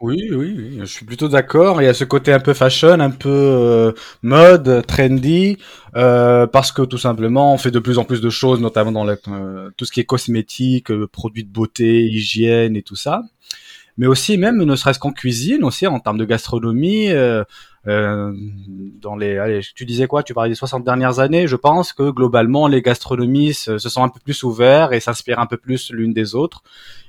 Oui, 0.00 0.28
oui, 0.32 0.54
oui, 0.56 0.76
je 0.80 0.84
suis 0.84 1.06
plutôt 1.06 1.28
d'accord. 1.28 1.80
Il 1.80 1.84
y 1.84 1.88
a 1.88 1.94
ce 1.94 2.04
côté 2.04 2.32
un 2.32 2.40
peu 2.40 2.52
fashion, 2.52 3.00
un 3.00 3.10
peu 3.10 3.30
euh, 3.30 3.92
mode, 4.22 4.84
trendy, 4.86 5.56
euh, 5.96 6.46
parce 6.46 6.72
que 6.72 6.82
tout 6.82 6.98
simplement, 6.98 7.54
on 7.54 7.58
fait 7.58 7.70
de 7.70 7.78
plus 7.78 7.98
en 7.98 8.04
plus 8.04 8.20
de 8.20 8.28
choses, 8.28 8.60
notamment 8.60 8.92
dans 8.92 9.06
tout 9.76 9.84
ce 9.84 9.92
qui 9.92 10.00
est 10.00 10.04
cosmétique, 10.04 10.92
produits 11.06 11.44
de 11.44 11.52
beauté, 11.52 12.02
hygiène 12.04 12.76
et 12.76 12.82
tout 12.82 12.96
ça. 12.96 13.22
Mais 13.96 14.06
aussi, 14.06 14.36
même 14.36 14.62
ne 14.62 14.76
serait-ce 14.76 14.98
qu'en 14.98 15.12
cuisine, 15.12 15.64
aussi 15.64 15.86
en 15.86 16.00
termes 16.00 16.18
de 16.18 16.24
gastronomie, 16.24 17.10
euh, 17.10 17.44
dans 17.86 19.16
les, 19.16 19.60
tu 19.74 19.84
disais 19.84 20.06
quoi? 20.06 20.22
Tu 20.22 20.34
parlais 20.34 20.50
des 20.50 20.54
60 20.54 20.84
dernières 20.84 21.18
années. 21.18 21.46
Je 21.46 21.56
pense 21.56 21.92
que 21.92 22.10
globalement, 22.10 22.66
les 22.66 22.82
gastronomies 22.82 23.54
se, 23.54 23.78
sont 23.78 24.02
un 24.02 24.08
peu 24.08 24.20
plus 24.20 24.42
ouverts 24.42 24.92
et 24.92 25.00
s'inspirent 25.00 25.38
un 25.38 25.46
peu 25.46 25.56
plus 25.56 25.90
l'une 25.90 26.12
des 26.12 26.34
autres. 26.34 26.62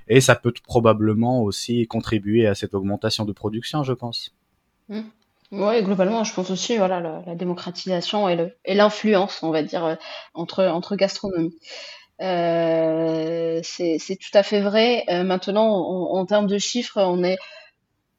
Et 0.08 0.22
ça 0.22 0.36
peut 0.36 0.53
probablement 0.63 1.41
aussi 1.41 1.88
contribuer 1.88 2.48
à 2.48 2.55
cette 2.55 2.74
augmentation 2.74 3.25
de 3.25 3.32
production, 3.32 3.84
je 3.84 3.94
pense. 3.94 4.32
Mmh. 4.89 5.01
Oui, 5.51 5.84
globalement, 5.84 6.24
je 6.24 6.34
pense 6.34 6.50
aussi, 6.50 6.77
voilà, 6.77 7.00
la, 7.25 7.36
démocratisation 7.36 8.27
et 8.27 8.51
l'influence, 8.67 9.41
on 9.44 9.51
va 9.51 9.63
dire, 9.63 9.86
euh, 9.86 9.96
entre, 10.34 10.65
entre 10.65 10.96
gastronomie. 10.96 11.55
Euh, 12.22 13.60
c'est 13.63 14.00
tout 14.20 14.38
à 14.38 14.44
fait 14.44 14.62
vrai. 14.62 15.03
Euh, 15.10 15.24
maintenant, 15.24 15.67
en, 15.67 16.17
en, 16.17 16.25
termes 16.25 16.48
de 16.48 16.58
chiffres, 16.58 17.01
on 17.01 17.24
est 17.24 17.38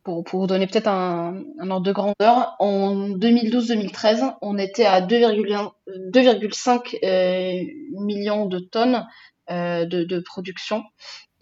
pour, 0.06 0.40
vous 0.40 0.46
donner 0.46 0.66
peut-être 0.68 0.88
un, 0.88 1.42
ordre 1.68 1.80
de 1.80 1.92
grandeur, 1.92 2.54
en 2.60 3.08
2012-2013, 3.10 4.36
on 4.40 4.56
était 4.56 4.84
à 4.84 5.00
2,5 5.00 6.98
euh, 7.02 7.64
millions 8.00 8.46
de 8.46 8.60
tonnes 8.60 9.04
euh, 9.50 9.84
de, 9.84 10.20
production. 10.20 10.84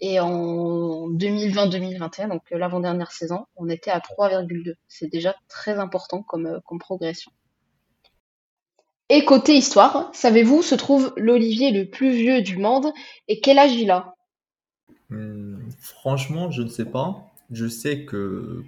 Et 0.01 0.19
en 0.19 1.07
2020-2021, 1.09 2.29
donc 2.29 2.41
l'avant-dernière 2.51 3.11
saison, 3.11 3.45
on 3.55 3.69
était 3.69 3.91
à 3.91 3.99
3,2. 3.99 4.73
C'est 4.87 5.07
déjà 5.07 5.35
très 5.47 5.77
important 5.79 6.23
comme, 6.23 6.47
euh, 6.47 6.59
comme 6.65 6.79
progression. 6.79 7.31
Et 9.09 9.23
côté 9.25 9.55
histoire, 9.55 10.09
savez-vous 10.13 10.57
où 10.57 10.63
se 10.63 10.73
trouve 10.73 11.13
l'olivier 11.15 11.69
le 11.69 11.87
plus 11.87 12.09
vieux 12.11 12.41
du 12.41 12.57
monde 12.57 12.91
et 13.27 13.39
quel 13.39 13.59
âge 13.59 13.75
il 13.75 13.91
a? 13.91 14.15
Hmm, 15.09 15.69
Franchement, 15.79 16.49
je 16.49 16.63
ne 16.63 16.67
sais 16.67 16.85
pas. 16.85 17.31
Je 17.51 17.67
sais 17.67 18.05
que 18.05 18.63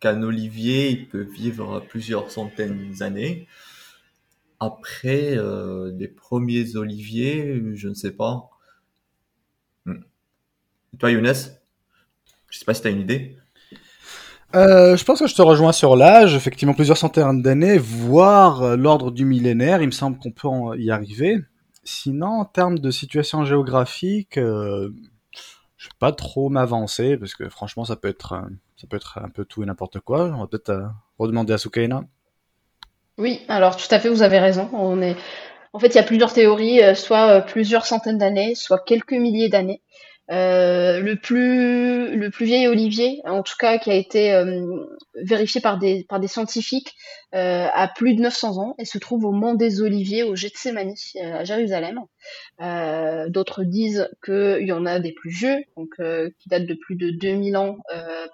qu'un 0.00 0.22
olivier 0.22 1.08
peut 1.10 1.22
vivre 1.22 1.80
plusieurs 1.80 2.30
centaines 2.30 2.92
d'années. 2.92 3.48
Après, 4.60 5.36
euh, 5.36 5.92
les 5.96 6.08
premiers 6.08 6.76
oliviers, 6.76 7.60
je 7.74 7.88
ne 7.88 7.94
sais 7.94 8.12
pas. 8.12 8.50
Hmm. 9.86 10.02
toi, 10.98 11.10
Younes 11.10 11.32
Je 12.48 12.58
sais 12.58 12.64
pas 12.64 12.74
si 12.74 12.82
tu 12.82 12.88
as 12.88 12.90
une 12.90 13.00
idée. 13.00 13.36
Euh, 14.54 14.96
je 14.96 15.04
pense 15.04 15.18
que 15.18 15.26
je 15.26 15.34
te 15.34 15.42
rejoins 15.42 15.72
sur 15.72 15.94
l'âge, 15.94 16.34
effectivement 16.34 16.72
plusieurs 16.72 16.96
centaines 16.96 17.42
d'années, 17.42 17.76
voire 17.76 18.62
euh, 18.62 18.76
l'ordre 18.76 19.10
du 19.10 19.26
millénaire, 19.26 19.82
il 19.82 19.86
me 19.86 19.92
semble 19.92 20.18
qu'on 20.18 20.30
peut 20.30 20.78
y 20.78 20.90
arriver. 20.90 21.38
Sinon, 21.84 22.40
en 22.40 22.44
termes 22.46 22.78
de 22.78 22.90
situation 22.90 23.44
géographique, 23.44 24.38
euh, 24.38 24.90
je 25.78 25.86
vais 25.86 25.96
pas 25.98 26.12
trop 26.12 26.50
m'avancer, 26.50 27.16
parce 27.16 27.34
que 27.34 27.48
franchement, 27.48 27.84
ça 27.84 27.96
peut 27.96 28.08
être, 28.08 28.34
ça 28.76 28.86
peut 28.88 28.96
être 28.96 29.18
un 29.18 29.30
peu 29.30 29.44
tout 29.44 29.62
et 29.62 29.66
n'importe 29.66 30.00
quoi. 30.00 30.24
On 30.24 30.40
va 30.40 30.46
peut-être 30.48 30.90
redemander 31.18 31.54
à 31.54 31.58
Soukaina. 31.58 32.04
Oui, 33.16 33.40
alors 33.48 33.76
tout 33.76 33.86
à 33.90 33.98
fait, 33.98 34.08
vous 34.08 34.22
avez 34.22 34.38
raison. 34.38 34.68
On 34.72 35.00
est... 35.00 35.16
En 35.72 35.78
fait, 35.78 35.88
il 35.88 35.94
y 35.94 36.00
a 36.00 36.02
plusieurs 36.02 36.32
théories, 36.32 36.80
soit 36.96 37.42
plusieurs 37.42 37.86
centaines 37.86 38.18
d'années, 38.18 38.54
soit 38.54 38.80
quelques 38.84 39.12
milliers 39.12 39.48
d'années. 39.48 39.80
Euh, 40.30 41.00
le 41.00 41.16
plus 41.16 42.14
le 42.14 42.30
plus 42.30 42.44
vieil 42.44 42.68
olivier, 42.68 43.22
en 43.24 43.42
tout 43.42 43.54
cas 43.58 43.78
qui 43.78 43.90
a 43.90 43.94
été 43.94 44.34
euh, 44.34 44.84
vérifié 45.14 45.62
par 45.62 45.78
des 45.78 46.04
par 46.06 46.20
des 46.20 46.28
scientifiques, 46.28 46.94
euh, 47.34 47.66
a 47.72 47.88
plus 47.88 48.14
de 48.14 48.20
900 48.20 48.58
ans 48.58 48.74
et 48.78 48.84
se 48.84 48.98
trouve 48.98 49.24
au 49.24 49.32
mont 49.32 49.54
des 49.54 49.80
Oliviers 49.80 50.24
au 50.24 50.36
Gethsemane 50.36 50.92
à 51.16 51.44
Jérusalem. 51.44 52.00
D'autres 53.30 53.64
disent 53.64 54.10
qu'il 54.22 54.66
y 54.66 54.72
en 54.72 54.84
a 54.84 55.00
des 55.00 55.12
plus 55.12 55.30
vieux, 55.30 55.64
donc 55.76 55.94
qui 56.38 56.48
datent 56.48 56.66
de 56.66 56.74
plus 56.74 56.96
de 56.96 57.10
2000 57.10 57.56
ans, 57.56 57.78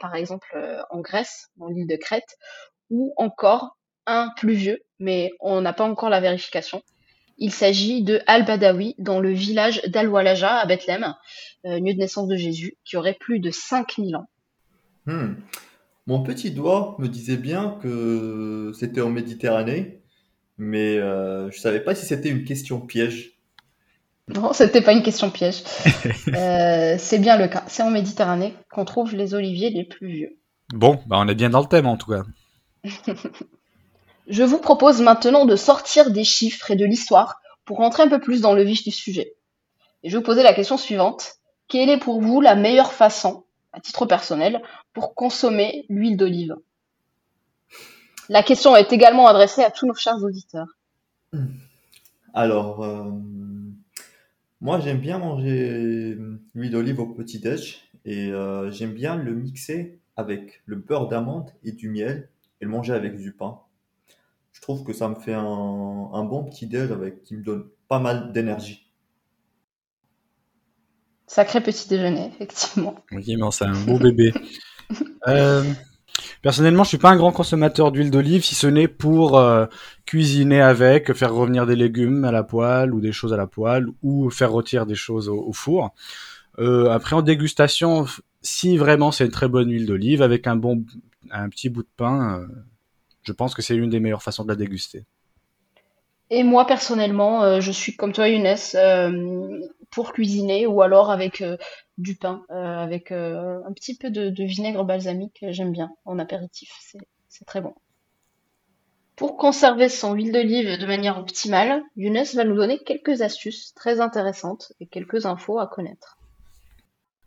par 0.00 0.16
exemple 0.16 0.56
en 0.90 1.00
Grèce, 1.00 1.50
dans 1.58 1.68
l'île 1.68 1.86
de 1.86 1.96
Crète, 1.96 2.38
ou 2.90 3.14
encore 3.16 3.76
un 4.06 4.30
plus 4.36 4.54
vieux, 4.54 4.82
mais 4.98 5.30
on 5.40 5.60
n'a 5.60 5.72
pas 5.72 5.84
encore 5.84 6.10
la 6.10 6.20
vérification. 6.20 6.82
Il 7.38 7.52
s'agit 7.52 8.02
de 8.02 8.20
Al-Badawi, 8.26 8.94
dans 8.98 9.20
le 9.20 9.32
village 9.32 9.82
d'Al-Walaja 9.86 10.56
à 10.56 10.66
Bethléem, 10.66 11.14
euh, 11.66 11.78
lieu 11.78 11.94
de 11.94 11.98
naissance 11.98 12.28
de 12.28 12.36
Jésus, 12.36 12.76
qui 12.84 12.96
aurait 12.96 13.16
plus 13.18 13.40
de 13.40 13.50
5000 13.50 14.16
ans. 14.16 14.28
Hmm. 15.06 15.34
Mon 16.06 16.22
petit 16.22 16.50
doigt 16.50 16.96
me 16.98 17.08
disait 17.08 17.36
bien 17.36 17.78
que 17.82 18.72
c'était 18.78 19.00
en 19.00 19.10
Méditerranée, 19.10 20.02
mais 20.58 20.98
euh, 20.98 21.50
je 21.50 21.56
ne 21.56 21.60
savais 21.60 21.80
pas 21.80 21.94
si 21.94 22.06
c'était 22.06 22.28
une 22.28 22.44
question 22.44 22.80
piège. 22.80 23.32
Non, 24.28 24.52
c'était 24.52 24.80
pas 24.80 24.92
une 24.92 25.02
question 25.02 25.30
piège. 25.30 25.62
Euh, 26.34 26.96
c'est 26.98 27.18
bien 27.18 27.36
le 27.36 27.48
cas. 27.48 27.64
C'est 27.66 27.82
en 27.82 27.90
Méditerranée 27.90 28.54
qu'on 28.70 28.84
trouve 28.84 29.14
les 29.14 29.34
oliviers 29.34 29.70
les 29.70 29.84
plus 29.84 30.08
vieux. 30.08 30.38
Bon, 30.72 30.98
bah 31.06 31.16
on 31.18 31.28
est 31.28 31.34
bien 31.34 31.50
dans 31.50 31.60
le 31.60 31.66
thème 31.66 31.86
en 31.86 31.96
tout 31.96 32.10
cas. 32.10 32.22
Je 34.26 34.42
vous 34.42 34.58
propose 34.58 35.02
maintenant 35.02 35.44
de 35.44 35.56
sortir 35.56 36.10
des 36.10 36.24
chiffres 36.24 36.70
et 36.70 36.76
de 36.76 36.86
l'histoire 36.86 37.40
pour 37.64 37.78
rentrer 37.78 38.02
un 38.02 38.08
peu 38.08 38.20
plus 38.20 38.40
dans 38.40 38.54
le 38.54 38.62
vif 38.62 38.82
du 38.82 38.90
sujet. 38.90 39.34
Et 40.02 40.08
je 40.08 40.14
vais 40.14 40.18
vous 40.18 40.26
poser 40.26 40.42
la 40.42 40.54
question 40.54 40.76
suivante. 40.76 41.36
Quelle 41.68 41.90
est 41.90 41.98
pour 41.98 42.20
vous 42.20 42.40
la 42.40 42.54
meilleure 42.54 42.92
façon, 42.92 43.44
à 43.72 43.80
titre 43.80 44.06
personnel, 44.06 44.62
pour 44.92 45.14
consommer 45.14 45.86
l'huile 45.88 46.16
d'olive? 46.16 46.56
La 48.28 48.42
question 48.42 48.74
est 48.76 48.92
également 48.92 49.26
adressée 49.26 49.62
à 49.62 49.70
tous 49.70 49.86
nos 49.86 49.94
chers 49.94 50.22
auditeurs. 50.22 50.68
Alors, 52.32 52.82
euh, 52.82 53.10
moi 54.60 54.80
j'aime 54.80 55.00
bien 55.00 55.18
manger 55.18 56.16
l'huile 56.54 56.70
d'olive 56.70 57.00
au 57.00 57.06
petit-déj 57.06 57.82
et 58.04 58.30
euh, 58.30 58.70
j'aime 58.70 58.92
bien 58.92 59.16
le 59.16 59.34
mixer 59.34 60.00
avec 60.16 60.62
le 60.64 60.76
beurre 60.76 61.08
d'amande 61.08 61.50
et 61.64 61.72
du 61.72 61.90
miel 61.90 62.28
et 62.60 62.64
le 62.64 62.70
manger 62.70 62.94
avec 62.94 63.16
du 63.16 63.32
pain. 63.32 63.60
Je 64.54 64.60
trouve 64.62 64.84
que 64.84 64.94
ça 64.94 65.08
me 65.08 65.16
fait 65.16 65.34
un, 65.34 65.42
un 65.42 66.24
bon 66.24 66.44
petit-déj 66.44 66.90
avec 66.90 67.22
qui 67.22 67.36
me 67.36 67.42
donne 67.42 67.64
pas 67.88 67.98
mal 67.98 68.32
d'énergie. 68.32 68.84
Sacré 71.26 71.60
petit 71.60 71.88
déjeuner, 71.88 72.30
effectivement. 72.34 72.94
Oui, 73.10 73.36
mais 73.36 73.50
c'est 73.50 73.64
un 73.64 73.84
beau 73.84 73.98
bébé. 73.98 74.32
Euh, 75.26 75.64
personnellement, 76.42 76.84
je 76.84 76.90
suis 76.90 76.98
pas 76.98 77.08
un 77.08 77.16
grand 77.16 77.32
consommateur 77.32 77.90
d'huile 77.90 78.10
d'olive, 78.10 78.44
si 78.44 78.54
ce 78.54 78.66
n'est 78.66 78.86
pour 78.86 79.38
euh, 79.38 79.64
cuisiner 80.04 80.60
avec, 80.60 81.14
faire 81.14 81.32
revenir 81.32 81.64
des 81.64 81.74
légumes 81.74 82.26
à 82.26 82.30
la 82.30 82.42
poêle 82.42 82.92
ou 82.92 83.00
des 83.00 83.10
choses 83.10 83.32
à 83.32 83.38
la 83.38 83.46
poêle, 83.46 83.86
ou 84.02 84.28
faire 84.28 84.52
rôtir 84.52 84.84
des 84.84 84.94
choses 84.94 85.30
au, 85.30 85.50
four. 85.54 85.94
Euh, 86.58 86.90
après, 86.90 87.16
en 87.16 87.22
dégustation, 87.22 88.04
si 88.42 88.76
vraiment 88.76 89.10
c'est 89.10 89.24
une 89.24 89.30
très 89.30 89.48
bonne 89.48 89.70
huile 89.70 89.86
d'olive 89.86 90.20
avec 90.20 90.46
un 90.46 90.56
bon, 90.56 90.84
un 91.30 91.48
petit 91.48 91.70
bout 91.70 91.82
de 91.82 91.88
pain, 91.96 92.46
je 93.24 93.32
pense 93.32 93.54
que 93.54 93.62
c'est 93.62 93.74
l'une 93.74 93.90
des 93.90 94.00
meilleures 94.00 94.22
façons 94.22 94.44
de 94.44 94.48
la 94.48 94.56
déguster. 94.56 95.04
Et 96.30 96.42
moi, 96.42 96.66
personnellement, 96.66 97.44
euh, 97.44 97.60
je 97.60 97.70
suis 97.70 97.96
comme 97.96 98.12
toi, 98.12 98.28
Younes, 98.28 98.56
euh, 98.74 99.60
pour 99.90 100.12
cuisiner 100.12 100.66
ou 100.66 100.82
alors 100.82 101.10
avec 101.10 101.42
euh, 101.42 101.56
du 101.98 102.16
pain, 102.16 102.44
avec 102.48 103.12
un 103.12 103.72
petit 103.72 103.96
peu 103.96 104.10
de, 104.10 104.42
vinaigre 104.42 104.84
balsamique, 104.84 105.44
j'aime 105.50 105.70
bien 105.70 105.90
en 106.04 106.18
apéritif, 106.18 106.70
c'est 107.28 107.44
très 107.44 107.60
bon. 107.60 107.74
Pour 109.14 109.36
conserver 109.36 109.88
son 109.88 110.12
huile 110.14 110.32
d'olive 110.32 110.76
de 110.76 110.86
manière 110.86 111.18
optimale, 111.18 111.84
Younes 111.96 112.24
va 112.34 112.42
nous 112.42 112.56
donner 112.56 112.80
quelques 112.80 113.22
astuces 113.22 113.72
très 113.74 114.00
intéressantes 114.00 114.72
et 114.80 114.86
quelques 114.86 115.24
infos 115.24 115.60
à 115.60 115.68
connaître. 115.68 116.18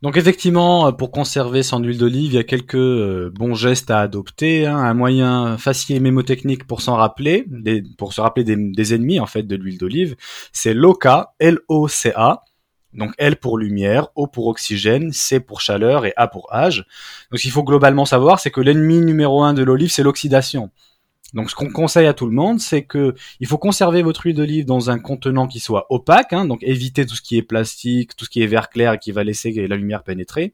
Donc 0.03 0.15
effectivement, 0.15 0.87
euh, 0.87 0.91
pour 0.91 1.11
conserver 1.11 1.63
son 1.63 1.79
huile 1.79 1.97
d'olive, 1.97 2.33
il 2.33 2.35
y 2.35 2.37
a 2.37 2.43
quelques 2.43 2.75
euh, 2.75 3.31
bons 3.33 3.55
gestes 3.55 3.89
à 3.89 3.99
adopter. 3.99 4.67
Hein. 4.67 4.77
un 4.77 4.93
moyen 4.93 5.57
facile 5.57 5.95
et 5.95 5.99
mémotechnique 5.99 6.67
pour 6.67 6.81
s'en 6.81 6.95
rappeler, 6.95 7.45
pour 7.97 8.13
se 8.13 8.21
rappeler 8.21 8.43
des, 8.43 8.93
ennemis 8.93 9.19
en 9.19 9.25
fait 9.25 9.43
de 9.43 9.55
l'huile 9.55 9.79
d'olive, 9.79 10.15
c'est 10.53 10.73
LOCA, 10.73 11.33
L-O-C-A. 11.39 12.43
Donc 12.93 13.13
L 13.17 13.35
pour 13.35 13.57
lumière, 13.57 14.07
O 14.15 14.27
pour 14.27 14.47
oxygène, 14.47 15.11
C 15.11 15.39
pour 15.39 15.61
chaleur 15.61 16.05
et 16.05 16.13
A 16.15 16.27
pour 16.27 16.53
âge. 16.53 16.85
Donc 17.29 17.39
ce 17.39 17.43
qu'il 17.43 17.51
faut 17.51 17.63
globalement 17.63 18.05
savoir, 18.05 18.39
c'est 18.39 18.49
que 18.49 18.61
l'ennemi 18.61 19.01
numéro 19.01 19.43
un 19.43 19.53
de 19.53 19.61
l'olive, 19.61 19.91
c'est 19.91 20.03
l'oxydation. 20.03 20.71
Donc, 21.34 21.50
ce 21.50 21.55
qu'on 21.55 21.69
conseille 21.69 22.07
à 22.07 22.13
tout 22.13 22.25
le 22.25 22.31
monde, 22.31 22.60
c'est 22.60 22.84
que 22.84 23.13
il 23.39 23.48
faut 23.48 23.57
conserver 23.57 24.01
votre 24.01 24.25
huile 24.25 24.36
d'olive 24.36 24.65
dans 24.65 24.89
un 24.89 24.98
contenant 24.98 25.48
qui 25.48 25.60
soit 25.60 25.86
opaque, 25.89 26.31
hein, 26.31 26.46
donc 26.46 26.63
éviter 26.63 27.05
tout 27.05 27.15
ce 27.15 27.22
qui 27.22 27.38
est 27.38 27.41
plastique, 27.41 28.15
tout 28.15 28.25
ce 28.25 28.29
qui 28.29 28.41
est 28.41 28.48
verre 28.48 28.69
clair 28.69 28.93
et 28.93 29.00
qui 29.00 29.12
va 29.12 29.24
laisser 29.24 29.51
la 29.67 29.75
lumière 29.75 30.03
pénétrer. 30.03 30.53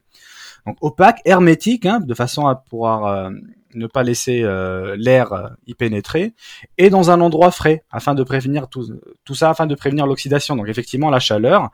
Donc 0.66 0.76
opaque, 0.80 1.20
hermétique, 1.24 1.86
hein, 1.86 2.00
de 2.00 2.14
façon 2.14 2.46
à 2.46 2.56
pouvoir 2.56 3.06
euh, 3.06 3.30
ne 3.74 3.86
pas 3.86 4.02
laisser 4.02 4.42
euh, 4.42 4.96
l'air 4.98 5.32
euh, 5.32 5.48
y 5.66 5.74
pénétrer, 5.74 6.32
et 6.78 6.90
dans 6.90 7.10
un 7.10 7.20
endroit 7.20 7.50
frais, 7.50 7.84
afin 7.90 8.14
de 8.14 8.22
prévenir 8.22 8.68
tout, 8.68 8.98
tout 9.24 9.34
ça, 9.34 9.50
afin 9.50 9.66
de 9.66 9.74
prévenir 9.74 10.06
l'oxydation. 10.06 10.56
Donc 10.56 10.68
effectivement, 10.68 11.10
la 11.10 11.20
chaleur 11.20 11.70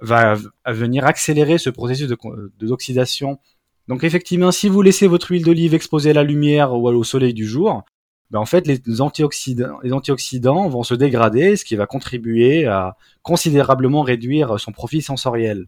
va, 0.00 0.34
venir 0.66 1.06
accélérer 1.06 1.58
ce 1.58 1.70
processus 1.70 2.08
de, 2.08 2.16
d'oxydation. 2.60 3.38
Donc 3.88 4.04
effectivement, 4.04 4.52
si 4.52 4.68
vous 4.68 4.82
laissez 4.82 5.06
votre 5.06 5.30
huile 5.30 5.44
d'olive 5.44 5.74
exposée 5.74 6.10
à 6.10 6.14
la 6.14 6.24
lumière 6.24 6.74
ou 6.74 6.88
au 6.88 7.04
soleil 7.04 7.32
du 7.32 7.46
jour, 7.46 7.84
ben 8.30 8.40
en 8.40 8.46
fait, 8.46 8.66
les 8.66 9.00
antioxydants, 9.00 10.68
vont 10.68 10.82
se 10.82 10.94
dégrader, 10.94 11.56
ce 11.56 11.64
qui 11.64 11.76
va 11.76 11.86
contribuer 11.86 12.66
à 12.66 12.96
considérablement 13.22 14.02
réduire 14.02 14.58
son 14.58 14.72
profit 14.72 15.00
sensoriel. 15.00 15.66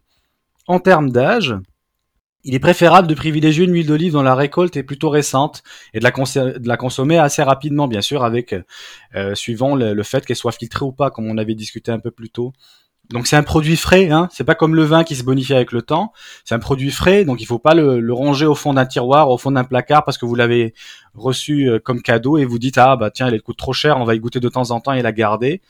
En 0.66 0.80
termes 0.80 1.10
d'âge, 1.10 1.54
il 2.44 2.54
est 2.54 2.60
préférable 2.60 3.06
de 3.08 3.14
privilégier 3.14 3.64
une 3.64 3.72
huile 3.72 3.86
d'olive 3.86 4.12
dont 4.12 4.22
la 4.22 4.34
récolte 4.34 4.76
est 4.76 4.82
plutôt 4.82 5.10
récente 5.10 5.62
et 5.94 6.00
de 6.00 6.04
la, 6.04 6.10
de 6.10 6.68
la 6.68 6.76
consommer 6.76 7.18
assez 7.18 7.42
rapidement, 7.42 7.88
bien 7.88 8.00
sûr, 8.00 8.24
avec 8.24 8.54
euh, 9.14 9.34
suivant 9.34 9.76
le 9.76 10.02
fait 10.02 10.26
qu'elle 10.26 10.36
soit 10.36 10.52
filtrée 10.52 10.84
ou 10.84 10.92
pas, 10.92 11.10
comme 11.10 11.26
on 11.30 11.38
avait 11.38 11.54
discuté 11.54 11.92
un 11.92 12.00
peu 12.00 12.10
plus 12.10 12.30
tôt. 12.30 12.52
Donc 13.10 13.26
c'est 13.26 13.36
un 13.36 13.42
produit 13.42 13.76
frais, 13.76 14.10
hein. 14.10 14.28
C'est 14.30 14.44
pas 14.44 14.54
comme 14.54 14.74
le 14.74 14.82
vin 14.82 15.02
qui 15.02 15.16
se 15.16 15.24
bonifie 15.24 15.54
avec 15.54 15.72
le 15.72 15.80
temps. 15.80 16.12
C'est 16.44 16.54
un 16.54 16.58
produit 16.58 16.90
frais, 16.90 17.24
donc 17.24 17.40
il 17.40 17.46
faut 17.46 17.58
pas 17.58 17.74
le, 17.74 18.00
le 18.00 18.12
ranger 18.12 18.44
au 18.46 18.54
fond 18.54 18.74
d'un 18.74 18.84
tiroir, 18.84 19.30
au 19.30 19.38
fond 19.38 19.50
d'un 19.50 19.64
placard 19.64 20.04
parce 20.04 20.18
que 20.18 20.26
vous 20.26 20.34
l'avez 20.34 20.74
reçu 21.14 21.70
euh, 21.70 21.78
comme 21.78 22.02
cadeau 22.02 22.36
et 22.36 22.44
vous 22.44 22.58
dites 22.58 22.76
ah 22.76 22.96
bah 22.96 23.10
tiens 23.10 23.28
elle 23.28 23.40
coûte 23.40 23.56
trop 23.56 23.72
cher, 23.72 23.96
on 23.98 24.04
va 24.04 24.14
y 24.14 24.20
goûter 24.20 24.40
de 24.40 24.48
temps 24.48 24.70
en 24.72 24.80
temps 24.80 24.92
et 24.92 25.00
la 25.00 25.12
garder. 25.12 25.62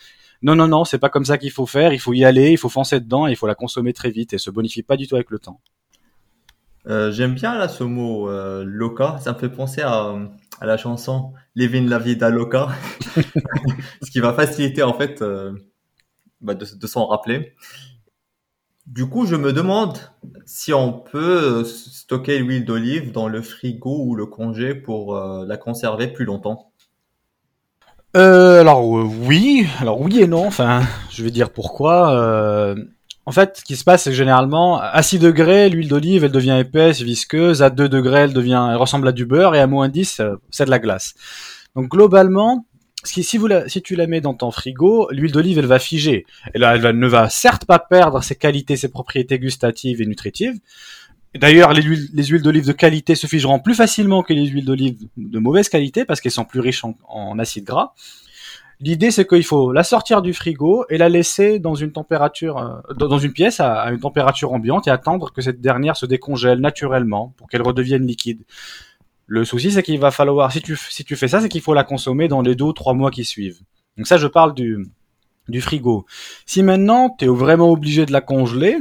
Non 0.42 0.54
non 0.54 0.68
non, 0.68 0.85
c'est 0.85 0.99
pas 0.99 1.09
comme 1.09 1.25
ça 1.25 1.38
qu'il 1.38 1.50
faut 1.50 1.66
faire. 1.66 1.92
Il 1.92 1.99
faut 1.99 2.12
y 2.12 2.25
aller, 2.25 2.50
il 2.50 2.59
faut 2.59 2.68
foncer 2.68 3.00
dedans, 3.00 3.26
et 3.26 3.30
il 3.30 3.37
faut 3.37 3.47
la 3.47 3.54
consommer 3.54 3.92
très 3.92 4.11
vite 4.11 4.33
et 4.33 4.38
se 4.38 4.50
bonifie 4.50 4.83
pas 4.83 4.97
du 4.97 5.07
tout 5.07 5.16
avec 5.16 5.30
le 5.30 5.38
temps. 5.38 5.61
Euh, 6.87 7.11
J'aime 7.11 7.35
bien 7.35 7.57
là 7.59 7.68
ce 7.68 7.85
mot 7.85 8.28
euh, 8.30 8.64
loca. 8.64 9.18
Ça 9.21 9.33
me 9.33 9.38
fait 9.38 9.49
penser 9.49 9.83
à, 9.83 10.14
à 10.61 10.66
la 10.66 10.76
chanson 10.76 11.33
Living 11.54 11.88
la 11.88 11.99
vida 11.99 12.30
loca, 12.30 12.68
ce 14.02 14.11
qui 14.11 14.21
va 14.21 14.33
faciliter 14.33 14.83
en 14.83 14.95
fait. 14.95 15.23
Euh, 15.23 15.52
bah, 16.40 16.54
de, 16.54 16.87
s'en 16.87 17.07
rappeler. 17.07 17.54
Du 18.87 19.07
coup, 19.09 19.26
je 19.26 19.37
me 19.37 19.52
demande 19.52 19.99
si 20.47 20.73
on 20.73 20.92
peut 20.92 21.64
stocker 21.64 22.38
l'huile 22.38 22.64
d'olive 22.64 23.12
dans 23.12 23.28
le 23.28 23.42
frigo 23.42 24.02
ou 24.04 24.14
le 24.14 24.26
congé 24.26 24.75
pour 24.75 25.16
euh, 25.16 25.45
la 25.47 25.57
conserver 25.57 26.09
plus 26.09 26.25
longtemps. 26.25 26.73
Euh, 28.16 28.61
alors 28.61 28.99
euh, 28.99 29.04
oui, 29.04 29.66
alors 29.80 30.00
oui 30.00 30.21
et 30.21 30.26
non. 30.26 30.47
Enfin, 30.47 30.83
je 31.11 31.23
vais 31.23 31.30
dire 31.30 31.50
pourquoi. 31.50 32.75
En 33.28 33.30
fait, 33.30 33.59
ce 33.59 33.62
qui 33.62 33.76
se 33.76 33.85
passe, 33.85 34.04
c'est 34.04 34.11
que 34.11 34.16
généralement, 34.16 34.80
à 34.80 35.02
6 35.02 35.18
degrés, 35.18 35.68
l'huile 35.68 35.88
d'olive, 35.88 36.25
elle 36.25 36.33
devient 36.33 36.57
épaisse, 36.59 37.02
visqueuse. 37.02 37.62
À 37.62 37.68
2 37.68 37.87
degrés, 37.87 38.21
elle 38.21 38.33
devient, 38.33 38.68
elle 38.71 38.78
ressemble 38.78 39.07
à 39.07 39.12
du 39.12 39.26
beurre. 39.26 39.54
Et 39.54 39.61
à 39.61 39.66
moins 39.66 39.90
10, 39.90 40.21
euh, 40.21 40.37
c'est 40.49 40.64
de 40.64 40.71
la 40.71 40.78
glace. 40.78 41.12
Donc, 41.76 41.90
globalement, 41.90 42.64
si, 43.09 43.38
vous 43.38 43.47
la, 43.47 43.69
si 43.69 43.83
tu 43.83 43.97
la 43.97 44.07
mets 44.07 44.21
dans 44.21 44.35
ton 44.35 44.50
frigo, 44.50 45.09
l'huile 45.11 45.33
d'olive, 45.33 45.59
elle 45.59 45.67
va 45.67 45.79
figer. 45.79 46.27
Elle, 46.55 46.62
ne 46.99 47.07
va 47.07 47.29
certes 47.29 47.65
pas 47.65 47.79
perdre 47.79 48.23
ses 48.23 48.35
qualités, 48.35 48.77
ses 48.77 48.88
propriétés 48.88 49.38
gustatives 49.38 50.00
et 50.03 50.07
nutritives. 50.07 50.59
D'ailleurs, 51.35 51.73
les 51.73 51.83
huiles, 51.83 52.09
les 52.15 52.25
huiles 52.25 52.43
d'olive 52.43 52.67
de 52.67 52.73
qualité 52.73 53.15
se 53.15 53.27
figeront 53.27 53.61
plus 53.61 53.75
facilement 53.75 54.23
que 54.23 54.33
les 54.33 54.47
huiles 54.47 54.65
d'olive 54.65 54.97
de 55.17 55.38
mauvaise 55.38 55.69
qualité 55.69 56.05
parce 56.05 56.21
qu'elles 56.21 56.33
sont 56.33 56.45
plus 56.45 56.61
riches 56.61 56.85
en, 56.85 57.38
acides 57.38 57.65
gras. 57.65 57.93
L'idée, 58.81 59.11
c'est 59.11 59.27
qu'il 59.27 59.45
faut 59.45 59.73
la 59.73 59.83
sortir 59.83 60.23
du 60.23 60.33
frigo 60.33 60.85
et 60.88 60.99
la 60.99 61.09
laisser 61.09 61.59
dans 61.59 61.75
une 61.75 61.91
euh, 61.91 62.95
dans 62.97 63.19
une 63.19 63.33
pièce 63.33 63.61
à, 63.61 63.91
une 63.91 63.99
température 63.99 64.53
ambiante 64.53 64.87
et 64.87 64.91
attendre 64.91 65.33
que 65.33 65.43
cette 65.43 65.61
dernière 65.61 65.97
se 65.97 66.07
décongèle 66.07 66.61
naturellement 66.61 67.35
pour 67.37 67.49
qu'elle 67.49 67.62
redevienne 67.62 68.07
liquide. 68.07 68.43
Le 69.28 69.44
souci, 69.44 69.70
c'est 69.70 69.82
qu'il 69.82 70.00
va 70.00 70.11
falloir, 70.11 70.50
si 70.50 70.62
tu, 70.62 70.75
si 70.75 71.04
tu 71.04 71.14
fais 71.14 71.28
ça, 71.28 71.42
c'est 71.42 71.50
qu'il 71.50 71.61
faut 71.61 71.75
la 71.75 71.85
consommer 71.85 72.28
dans 72.28 72.40
les 72.40 72.54
deux 72.54 72.64
ou 72.64 72.73
trois 72.73 72.94
mois 72.94 73.11
qui 73.11 73.26
suivent. 73.26 73.61
Donc 73.99 74.06
ça, 74.06 74.16
je 74.16 74.26
parle 74.26 74.54
du, 74.54 74.88
du 75.49 75.61
frigo. 75.61 76.06
Si 76.47 76.62
maintenant, 76.62 77.14
tu 77.16 77.26
es 77.26 77.28
vraiment 77.28 77.70
obligé 77.70 78.06
de 78.06 78.12
la 78.12 78.23
congeler, 78.23 78.78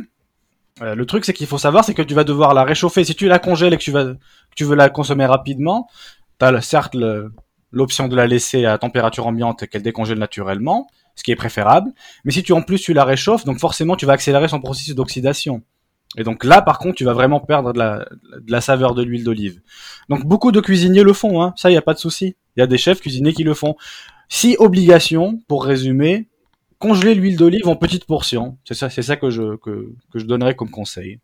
euh, 0.81 0.95
le 0.95 1.05
truc, 1.05 1.25
c'est 1.25 1.33
qu'il 1.33 1.47
faut 1.47 1.57
savoir, 1.57 1.83
c'est 1.83 1.93
que 1.93 2.01
tu 2.01 2.13
vas 2.13 2.23
devoir 2.23 2.53
la 2.53 2.63
réchauffer. 2.63 3.03
Si 3.03 3.13
tu 3.13 3.27
la 3.27 3.39
congèles 3.39 3.73
et 3.73 3.77
que 3.77 3.83
tu, 3.83 3.91
vas, 3.91 4.05
que 4.05 4.55
tu 4.55 4.63
veux 4.63 4.75
la 4.75 4.89
consommer 4.89 5.25
rapidement, 5.25 5.89
tu 6.39 6.45
as 6.45 6.61
certes 6.61 6.95
l'option 7.71 8.07
de 8.07 8.15
la 8.15 8.25
laisser 8.25 8.65
à 8.65 8.77
température 8.77 9.27
ambiante 9.27 9.63
et 9.63 9.67
qu'elle 9.67 9.83
décongèle 9.83 10.17
naturellement, 10.17 10.87
ce 11.15 11.23
qui 11.23 11.31
est 11.31 11.35
préférable. 11.35 11.91
Mais 12.23 12.31
si 12.31 12.41
tu 12.41 12.53
en 12.53 12.61
plus 12.61 12.79
tu 12.79 12.93
la 12.93 13.03
réchauffes, 13.03 13.43
donc 13.43 13.59
forcément 13.59 13.97
tu 13.97 14.05
vas 14.05 14.13
accélérer 14.13 14.47
son 14.47 14.61
processus 14.61 14.95
d'oxydation. 14.95 15.61
Et 16.17 16.24
donc 16.24 16.43
là, 16.43 16.62
par 16.62 16.79
contre, 16.79 16.95
tu 16.95 17.03
vas 17.03 17.13
vraiment 17.13 17.39
perdre 17.39 17.74
de 17.74 18.51
la, 18.51 18.62
saveur 18.62 18.95
de 18.95 19.03
l'huile 19.03 19.24
d'olive. 19.24 19.62
Donc 20.09 20.25
beaucoup 20.25 20.51
de 20.51 20.59
cuisiniers 20.59 21.03
le 21.03 21.13
font, 21.13 21.41
hein. 21.41 21.53
ça, 21.55 21.69
il 21.69 21.74
n'y 21.74 21.77
a 21.77 21.83
pas 21.83 21.93
de 21.93 22.00
souci. 22.00 22.36
Il 22.55 22.59
y 22.59 22.63
a 22.63 22.67
des 22.67 22.79
chefs 22.79 23.01
cuisiniers 23.01 23.33
qui 23.33 23.43
le 23.43 23.53
font. 23.53 23.75
Si 24.27 24.55
obligation, 24.59 25.39
pour 25.47 25.63
résumer, 25.63 26.27
congeler 26.79 27.13
l'huile 27.13 27.38
d'olive 27.38 27.67
en 27.67 27.75
petites 27.75 28.05
portions. 28.05 28.57
C'est 28.65 28.74
ça, 28.74 28.89
c'est 28.89 29.03
ça 29.03 29.15
que 29.15 29.29
je, 29.29 29.55
que, 29.57 29.93
que 30.12 30.19
je 30.19 30.25
donnerais 30.25 30.55
comme 30.55 30.71
conseil. 30.71 31.19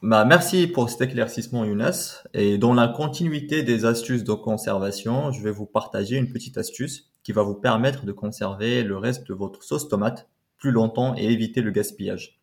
Bah, 0.00 0.24
merci 0.24 0.68
pour 0.68 0.88
cet 0.90 1.00
éclaircissement, 1.00 1.64
Younes. 1.64 1.90
Et 2.32 2.56
dans 2.56 2.72
la 2.72 2.86
continuité 2.86 3.64
des 3.64 3.84
astuces 3.84 4.22
de 4.22 4.32
conservation, 4.32 5.32
je 5.32 5.42
vais 5.42 5.50
vous 5.50 5.66
partager 5.66 6.16
une 6.16 6.30
petite 6.32 6.56
astuce 6.56 7.10
qui 7.24 7.32
va 7.32 7.42
vous 7.42 7.56
permettre 7.56 8.06
de 8.06 8.12
conserver 8.12 8.84
le 8.84 8.96
reste 8.96 9.26
de 9.26 9.34
votre 9.34 9.64
sauce 9.64 9.88
tomate 9.88 10.28
plus 10.56 10.70
longtemps 10.70 11.14
et 11.16 11.24
éviter 11.24 11.62
le 11.62 11.72
gaspillage. 11.72 12.37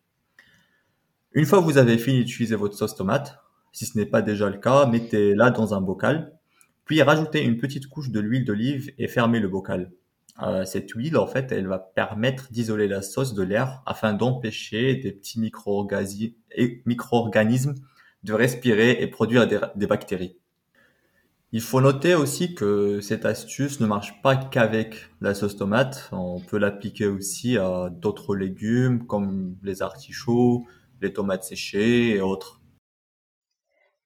Une 1.32 1.44
fois 1.44 1.58
que 1.58 1.64
vous 1.64 1.78
avez 1.78 1.98
fini 1.98 2.24
d'utiliser 2.24 2.56
votre 2.56 2.76
sauce 2.76 2.94
tomate, 2.94 3.38
si 3.72 3.86
ce 3.86 3.98
n'est 3.98 4.06
pas 4.06 4.22
déjà 4.22 4.48
le 4.48 4.58
cas, 4.58 4.86
mettez-la 4.86 5.50
dans 5.50 5.74
un 5.74 5.80
bocal, 5.80 6.32
puis 6.84 7.02
rajoutez 7.02 7.42
une 7.42 7.58
petite 7.58 7.88
couche 7.88 8.10
de 8.10 8.20
l'huile 8.20 8.44
d'olive 8.44 8.92
et 8.98 9.08
fermez 9.08 9.40
le 9.40 9.48
bocal. 9.48 9.90
Euh, 10.42 10.64
cette 10.64 10.90
huile, 10.90 11.16
en 11.16 11.26
fait, 11.26 11.50
elle 11.50 11.66
va 11.66 11.78
permettre 11.78 12.52
d'isoler 12.52 12.88
la 12.88 13.02
sauce 13.02 13.34
de 13.34 13.42
l'air 13.42 13.82
afin 13.86 14.12
d'empêcher 14.12 14.96
des 14.96 15.12
petits 15.12 15.40
micro-organismes 15.40 17.74
de 18.22 18.32
respirer 18.32 19.02
et 19.02 19.06
produire 19.06 19.46
des, 19.46 19.86
bactéries. 19.86 20.36
Il 21.52 21.60
faut 21.60 21.80
noter 21.80 22.14
aussi 22.14 22.54
que 22.54 23.00
cette 23.00 23.24
astuce 23.24 23.80
ne 23.80 23.86
marche 23.86 24.20
pas 24.20 24.36
qu'avec 24.36 25.08
la 25.20 25.34
sauce 25.34 25.56
tomate. 25.56 26.10
On 26.12 26.40
peut 26.40 26.58
l'appliquer 26.58 27.06
aussi 27.06 27.56
à 27.56 27.88
d'autres 27.88 28.36
légumes 28.36 29.06
comme 29.06 29.56
les 29.62 29.80
artichauts, 29.80 30.66
les 31.00 31.12
tomates 31.12 31.44
séchées 31.44 32.10
et 32.10 32.20
autres. 32.20 32.60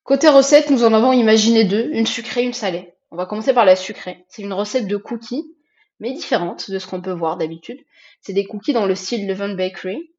Côté 0.03 0.29
recette, 0.29 0.71
nous 0.71 0.85
en 0.85 0.93
avons 0.93 1.13
imaginé 1.13 1.65
deux, 1.65 1.91
une 1.93 2.07
sucrée, 2.07 2.43
une 2.43 2.53
salée. 2.53 2.95
On 3.11 3.17
va 3.17 3.27
commencer 3.27 3.53
par 3.53 3.65
la 3.65 3.77
sucrée. 3.77 4.25
C'est 4.29 4.43
une 4.43 4.53
recette 4.53 4.87
de 4.87 4.97
cookies 4.97 5.55
mais 6.01 6.13
différente 6.13 6.71
de 6.71 6.79
ce 6.79 6.87
qu'on 6.87 7.03
peut 7.03 7.13
voir 7.13 7.37
d'habitude. 7.37 7.79
C'est 8.21 8.33
des 8.33 8.47
cookies 8.47 8.73
dans 8.73 8.87
le 8.87 8.95
style 8.95 9.27
Leven 9.27 9.55
Bakery, 9.55 10.11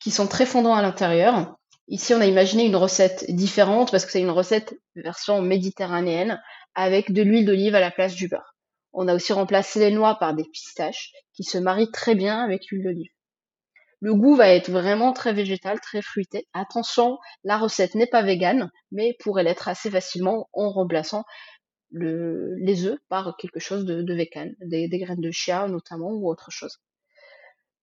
qui 0.00 0.10
sont 0.10 0.26
très 0.26 0.44
fondants 0.44 0.74
à 0.74 0.82
l'intérieur. 0.82 1.56
Ici, 1.88 2.12
on 2.12 2.20
a 2.20 2.26
imaginé 2.26 2.66
une 2.66 2.76
recette 2.76 3.24
différente 3.30 3.92
parce 3.92 4.04
que 4.04 4.12
c'est 4.12 4.20
une 4.20 4.30
recette 4.30 4.74
version 4.96 5.40
méditerranéenne 5.40 6.42
avec 6.74 7.12
de 7.12 7.22
l'huile 7.22 7.46
d'olive 7.46 7.76
à 7.76 7.80
la 7.80 7.92
place 7.92 8.14
du 8.14 8.28
beurre. 8.28 8.56
On 8.92 9.08
a 9.08 9.14
aussi 9.14 9.32
remplacé 9.32 9.78
les 9.78 9.90
noix 9.90 10.16
par 10.16 10.34
des 10.34 10.44
pistaches 10.44 11.12
qui 11.32 11.44
se 11.44 11.58
marient 11.58 11.90
très 11.92 12.14
bien 12.14 12.42
avec 12.42 12.66
l'huile 12.66 12.84
d'olive. 12.84 13.10
Le 14.00 14.14
goût 14.14 14.36
va 14.36 14.48
être 14.50 14.70
vraiment 14.70 15.12
très 15.12 15.32
végétal, 15.32 15.80
très 15.80 16.02
fruité. 16.02 16.46
Attention, 16.52 17.18
la 17.44 17.56
recette 17.56 17.94
n'est 17.94 18.06
pas 18.06 18.22
végane, 18.22 18.70
mais 18.92 19.16
pourrait 19.20 19.44
l'être 19.44 19.68
assez 19.68 19.90
facilement 19.90 20.48
en 20.52 20.70
remplaçant 20.70 21.24
les 21.92 22.84
œufs 22.84 22.98
par 23.08 23.36
quelque 23.36 23.60
chose 23.60 23.84
de, 23.84 24.02
de 24.02 24.14
des, 24.60 24.98
graines 24.98 25.20
de 25.20 25.30
chia 25.30 25.66
notamment 25.68 26.10
ou 26.10 26.28
autre 26.28 26.50
chose. 26.50 26.78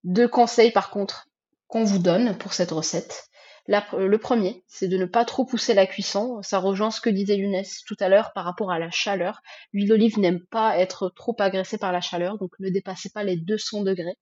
Deux 0.03 0.27
conseils 0.27 0.71
par 0.71 0.91
contre 0.91 1.29
qu'on 1.67 1.83
vous 1.83 1.99
donne 1.99 2.37
pour 2.37 2.53
cette 2.53 2.71
recette. 2.71 3.29
le 3.67 4.17
premier, 4.17 4.63
c'est 4.67 4.87
de 4.89 4.97
ne 4.97 5.05
pas 5.05 5.25
trop 5.25 5.45
pousser 5.45 5.73
la 5.73 5.87
cuisson. 5.87 6.41
Ça 6.43 6.59
rejoint 6.59 6.91
ce 6.91 7.01
que 7.01 7.09
disait 7.09 7.37
Younes 7.37 7.63
tout 7.87 7.95
à 7.99 8.09
l'heure 8.09 8.33
par 8.33 8.45
rapport 8.45 8.71
à 8.71 8.77
la 8.77 8.91
chaleur. 8.91 9.41
L'huile 9.71 9.87
d'olive 9.87 10.19
n'aime 10.19 10.45
pas 10.51 10.77
être 10.77 11.09
trop 11.09 11.35
agressée 11.39 11.77
par 11.79 11.91
la 11.91 12.01
chaleur, 12.01 12.37
donc 12.37 12.51
ne 12.59 12.69
dépassez 12.69 13.09
pas 13.09 13.23
les 13.23 13.37
200 13.37 13.83
degrés. 13.83 14.17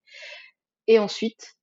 Et 0.87 0.99
ensuite, 0.99 1.55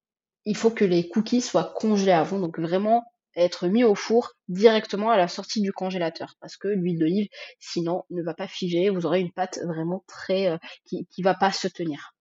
il 0.48 0.56
faut 0.56 0.70
que 0.70 0.84
les 0.84 1.08
cookies 1.08 1.42
soient 1.42 1.74
congelés 1.76 2.10
avant, 2.10 2.40
donc 2.40 2.58
vraiment 2.58 3.04
être 3.36 3.68
mis 3.68 3.84
au 3.84 3.94
four 3.94 4.32
directement 4.48 5.10
à 5.10 5.18
la 5.18 5.28
sortie 5.28 5.60
du 5.60 5.72
congélateur. 5.72 6.36
Parce 6.40 6.56
que 6.56 6.68
l'huile 6.68 6.98
d'olive 6.98 7.28
sinon 7.60 8.04
ne 8.08 8.22
va 8.22 8.32
pas 8.32 8.48
figer, 8.48 8.88
vous 8.88 9.04
aurez 9.04 9.20
une 9.20 9.30
pâte 9.30 9.60
vraiment 9.66 10.04
très 10.06 10.48
euh, 10.48 10.56
qui, 10.86 11.06
qui 11.10 11.20
va 11.20 11.34
pas 11.34 11.52
se 11.52 11.68
tenir. 11.68 12.14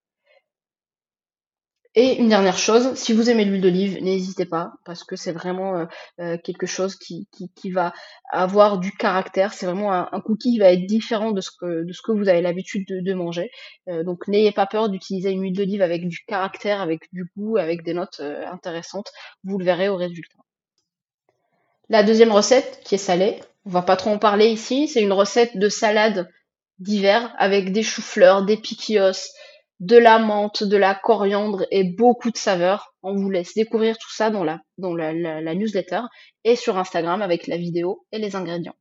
Et 2.00 2.16
une 2.20 2.28
dernière 2.28 2.58
chose, 2.58 2.94
si 2.94 3.12
vous 3.12 3.28
aimez 3.28 3.44
l'huile 3.44 3.60
d'olive, 3.60 4.00
n'hésitez 4.00 4.46
pas, 4.46 4.74
parce 4.84 5.02
que 5.02 5.16
c'est 5.16 5.32
vraiment 5.32 5.78
euh, 5.78 5.86
euh, 6.20 6.38
quelque 6.38 6.64
chose 6.64 6.94
qui, 6.94 7.26
va 7.72 7.92
avoir 8.30 8.78
du 8.78 8.92
caractère. 8.92 9.52
C'est 9.52 9.66
vraiment 9.66 9.92
un, 9.92 10.20
cookie 10.20 10.52
qui 10.52 10.58
va 10.60 10.70
être 10.70 10.86
différent 10.86 11.32
de 11.32 11.40
ce 11.40 11.50
que, 11.50 12.12
vous 12.12 12.28
avez 12.28 12.40
l'habitude 12.40 12.86
de, 12.86 13.14
manger. 13.14 13.50
donc 14.04 14.28
n'ayez 14.28 14.52
pas 14.52 14.66
peur 14.66 14.90
d'utiliser 14.90 15.32
une 15.32 15.42
huile 15.42 15.56
d'olive 15.56 15.82
avec 15.82 16.06
du 16.06 16.18
caractère, 16.24 16.80
avec 16.80 17.12
du 17.12 17.28
goût, 17.36 17.56
avec 17.56 17.82
des 17.82 17.94
notes 17.94 18.20
intéressantes. 18.20 19.10
Vous 19.42 19.58
le 19.58 19.64
verrez 19.64 19.88
au 19.88 19.96
résultat. 19.96 20.38
La 21.88 22.04
deuxième 22.04 22.30
recette, 22.30 22.80
qui 22.84 22.94
est 22.94 22.98
salée, 22.98 23.40
on 23.66 23.70
va 23.70 23.82
pas 23.82 23.96
trop 23.96 24.10
en 24.10 24.18
parler 24.18 24.46
ici, 24.46 24.86
c'est 24.86 25.02
une 25.02 25.12
recette 25.12 25.56
de 25.56 25.68
salade 25.68 26.30
d'hiver 26.78 27.34
avec 27.38 27.72
des 27.72 27.82
choux-fleurs, 27.82 28.44
des 28.44 28.56
piquillos, 28.56 29.32
de 29.80 29.96
la 29.96 30.18
menthe, 30.18 30.64
de 30.64 30.76
la 30.76 30.94
coriandre 30.94 31.64
et 31.70 31.84
beaucoup 31.84 32.30
de 32.30 32.36
saveurs. 32.36 32.94
On 33.02 33.14
vous 33.14 33.30
laisse 33.30 33.54
découvrir 33.54 33.96
tout 33.98 34.10
ça 34.12 34.30
dans 34.30 34.44
la, 34.44 34.60
newsletter 35.54 36.00
et 36.44 36.56
sur 36.56 36.78
Instagram 36.78 37.22
avec 37.22 37.46
la 37.46 37.56
vidéo 37.56 38.04
et 38.12 38.18
les 38.18 38.36
ingrédients. 38.36 38.74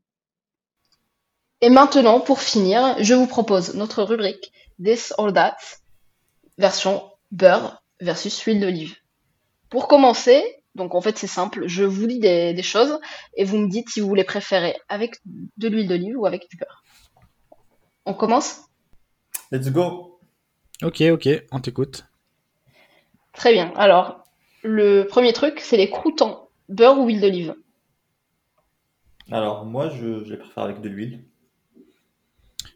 Et 1.62 1.70
maintenant, 1.70 2.20
pour 2.20 2.42
finir, 2.42 2.96
je 3.00 3.14
vous 3.14 3.28
propose 3.28 3.74
notre 3.74 4.04
rubrique 4.04 4.52
This 4.84 5.14
or 5.18 5.34
That, 5.34 5.58
version 6.58 7.04
beurre 7.32 7.84
versus 8.00 8.40
huile 8.42 8.60
d'olive. 8.60 8.96
Pour 9.70 9.88
commencer, 9.88 10.44
donc 10.76 10.94
en 10.94 11.02
fait 11.02 11.18
c'est 11.18 11.28
simple, 11.28 11.68
je 11.68 11.84
vous 11.84 12.06
dis 12.06 12.20
des, 12.20 12.62
choses 12.62 13.00
et 13.36 13.44
vous 13.44 13.58
me 13.58 13.70
dites 13.70 13.90
si 13.90 14.00
vous 14.00 14.14
les 14.14 14.24
préférez 14.24 14.76
avec 14.88 15.16
de 15.26 15.68
l'huile 15.68 15.88
d'olive 15.88 16.18
ou 16.18 16.26
avec 16.26 16.48
du 16.50 16.58
beurre. 16.58 16.84
On 18.06 18.14
commence? 18.14 18.62
Let's 19.52 19.70
go. 19.70 20.07
Ok, 20.84 21.02
ok, 21.02 21.28
on 21.52 21.60
t'écoute. 21.60 22.06
Très 23.34 23.52
bien. 23.52 23.74
Alors, 23.76 24.24
le 24.64 25.04
premier 25.04 25.34
truc, 25.34 25.60
c'est 25.60 25.78
les 25.78 25.90
croûtons, 25.90 26.40
beurre 26.70 27.00
ou 27.00 27.08
huile 27.08 27.22
d'olive 27.22 27.56
Alors, 29.32 29.66
moi, 29.66 29.90
je, 29.90 30.24
les 30.30 30.38
préfère 30.38 30.64
avec 30.64 30.82
de 30.82 30.90
l'huile. 30.90 31.24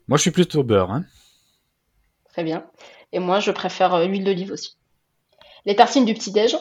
Moi, 0.08 0.18
je 0.18 0.22
suis 0.22 0.32
plutôt 0.32 0.64
beurre. 0.64 0.92
Hein. 0.92 1.06
Très 2.30 2.44
bien. 2.44 2.66
Et 3.12 3.20
moi, 3.20 3.40
je 3.40 3.52
préfère 3.52 3.94
euh, 3.94 4.08
l'huile 4.08 4.24
d'olive 4.24 4.52
aussi. 4.52 4.78
Les 5.66 5.76
tartines 5.76 6.06
du 6.06 6.14
petit-déj 6.14 6.58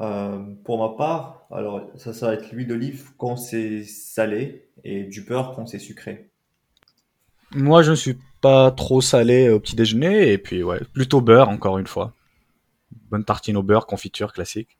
euh, 0.00 0.38
pour 0.64 0.78
ma 0.78 0.96
part, 0.96 1.48
alors 1.50 1.90
ça, 1.96 2.12
ça 2.12 2.28
va 2.28 2.34
être 2.34 2.52
l'huile 2.52 2.68
d'olive 2.68 3.10
quand 3.16 3.36
c'est 3.36 3.82
salé 3.82 4.68
et 4.84 5.02
du 5.02 5.22
beurre 5.22 5.54
quand 5.56 5.66
c'est 5.66 5.80
sucré. 5.80 6.30
Moi, 7.50 7.82
je 7.82 7.90
ne 7.90 7.96
suis 7.96 8.16
pas 8.40 8.70
trop 8.70 9.00
salé 9.00 9.50
au 9.50 9.60
petit 9.60 9.76
déjeuner 9.76 10.32
et 10.32 10.38
puis 10.38 10.62
ouais, 10.62 10.80
plutôt 10.92 11.20
beurre 11.20 11.48
encore 11.48 11.78
une 11.78 11.86
fois. 11.86 12.12
Bonne 13.10 13.24
tartine 13.24 13.56
au 13.56 13.62
beurre, 13.62 13.86
confiture 13.86 14.32
classique. 14.32 14.78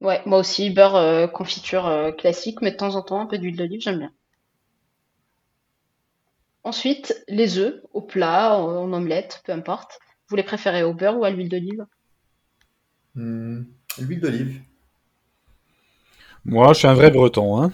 Ouais, 0.00 0.20
moi 0.26 0.38
aussi 0.38 0.70
beurre, 0.70 0.96
euh, 0.96 1.26
confiture 1.28 1.86
euh, 1.86 2.10
classique, 2.12 2.60
mais 2.60 2.72
de 2.72 2.76
temps 2.76 2.96
en 2.96 3.02
temps 3.02 3.20
un 3.20 3.26
peu 3.26 3.38
d'huile 3.38 3.56
d'olive, 3.56 3.80
j'aime 3.80 3.98
bien. 3.98 4.12
Ensuite, 6.64 7.24
les 7.28 7.58
œufs 7.58 7.80
au 7.92 8.00
plat, 8.02 8.56
en 8.56 8.92
omelette, 8.92 9.42
peu 9.44 9.52
importe. 9.52 10.00
Vous 10.28 10.36
les 10.36 10.42
préférez 10.42 10.82
au 10.82 10.92
beurre 10.94 11.18
ou 11.18 11.24
à 11.24 11.30
l'huile 11.30 11.48
d'olive? 11.48 11.86
Hmm, 13.14 13.62
L'huile 13.98 14.20
d'olive. 14.20 14.62
Moi, 16.44 16.72
je 16.72 16.78
suis 16.80 16.88
un 16.88 16.94
vrai 16.94 17.10
breton. 17.10 17.60
Hein. 17.62 17.72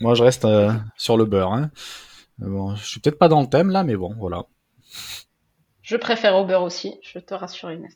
Moi, 0.00 0.14
je 0.14 0.22
reste 0.24 0.44
euh, 0.44 0.72
sur 0.96 1.16
le 1.16 1.24
beurre. 1.24 1.52
Hein. 1.52 1.70
Bon, 2.38 2.74
je 2.76 2.84
suis 2.84 3.00
peut-être 3.00 3.18
pas 3.18 3.28
dans 3.28 3.40
le 3.40 3.48
thème 3.48 3.70
là, 3.70 3.84
mais 3.84 3.96
bon, 3.96 4.14
voilà. 4.18 4.44
Je 5.82 5.96
préfère 5.96 6.36
au 6.36 6.44
beurre 6.44 6.62
aussi, 6.62 6.98
je 7.02 7.18
te 7.18 7.34
rassure 7.34 7.70
Inès. 7.70 7.94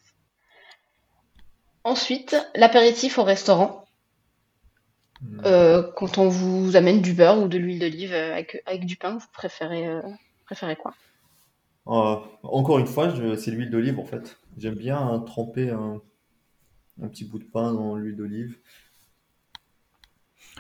Ensuite, 1.83 2.37
l'apéritif 2.55 3.19
au 3.19 3.25
restaurant. 3.25 3.85
Hmm. 5.21 5.41
Euh, 5.45 5.83
quand 5.97 6.19
on 6.19 6.29
vous 6.29 6.77
amène 6.77 7.03
du 7.03 7.13
beurre 7.13 7.43
ou 7.43 7.49
de 7.49 7.59
l'huile 7.59 7.81
d'olive 7.81 8.13
euh, 8.13 8.33
avec, 8.33 8.63
avec 8.67 8.85
du 8.87 8.97
pain, 8.97 9.17
vous 9.19 9.27
préférez, 9.33 9.87
euh, 9.89 10.03
préférez 10.45 10.77
quoi? 10.77 10.95
Euh, 11.89 12.17
encore 12.43 12.79
une 12.79 12.87
fois, 12.87 13.09
je- 13.15 13.35
c'est 13.37 13.51
l'huile 13.51 13.71
d'olive 13.71 13.99
en 13.99 14.05
fait. 14.05 14.39
J'aime 14.59 14.75
bien 14.77 14.99
hein, 14.99 15.21
tremper 15.21 15.71
un, 15.71 16.01
un 17.03 17.09
petit 17.09 17.25
bout 17.25 17.39
de 17.39 17.45
pain 17.45 17.73
dans 17.73 17.97
l'huile 17.97 18.17
d'olive. 18.17 18.59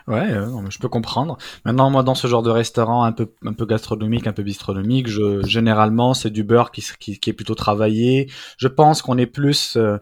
Ouais, 0.08 0.32
euh, 0.32 0.46
je 0.70 0.78
peux 0.78 0.88
comprendre. 0.88 1.36
Maintenant, 1.66 1.90
moi, 1.90 2.02
dans 2.02 2.14
ce 2.14 2.26
genre 2.28 2.42
de 2.42 2.48
restaurant 2.48 3.04
un 3.04 3.12
peu, 3.12 3.30
un 3.44 3.52
peu 3.52 3.66
gastronomique, 3.66 4.26
un 4.26 4.32
peu 4.32 4.42
bistronomique, 4.42 5.06
je, 5.06 5.42
généralement, 5.46 6.14
c'est 6.14 6.30
du 6.30 6.44
beurre 6.44 6.70
qui, 6.70 6.82
qui, 6.98 7.18
qui 7.20 7.28
est 7.28 7.34
plutôt 7.34 7.54
travaillé. 7.54 8.30
Je 8.56 8.68
pense 8.68 9.02
qu'on 9.02 9.18
est 9.18 9.26
plus, 9.26 9.76
euh, 9.76 9.98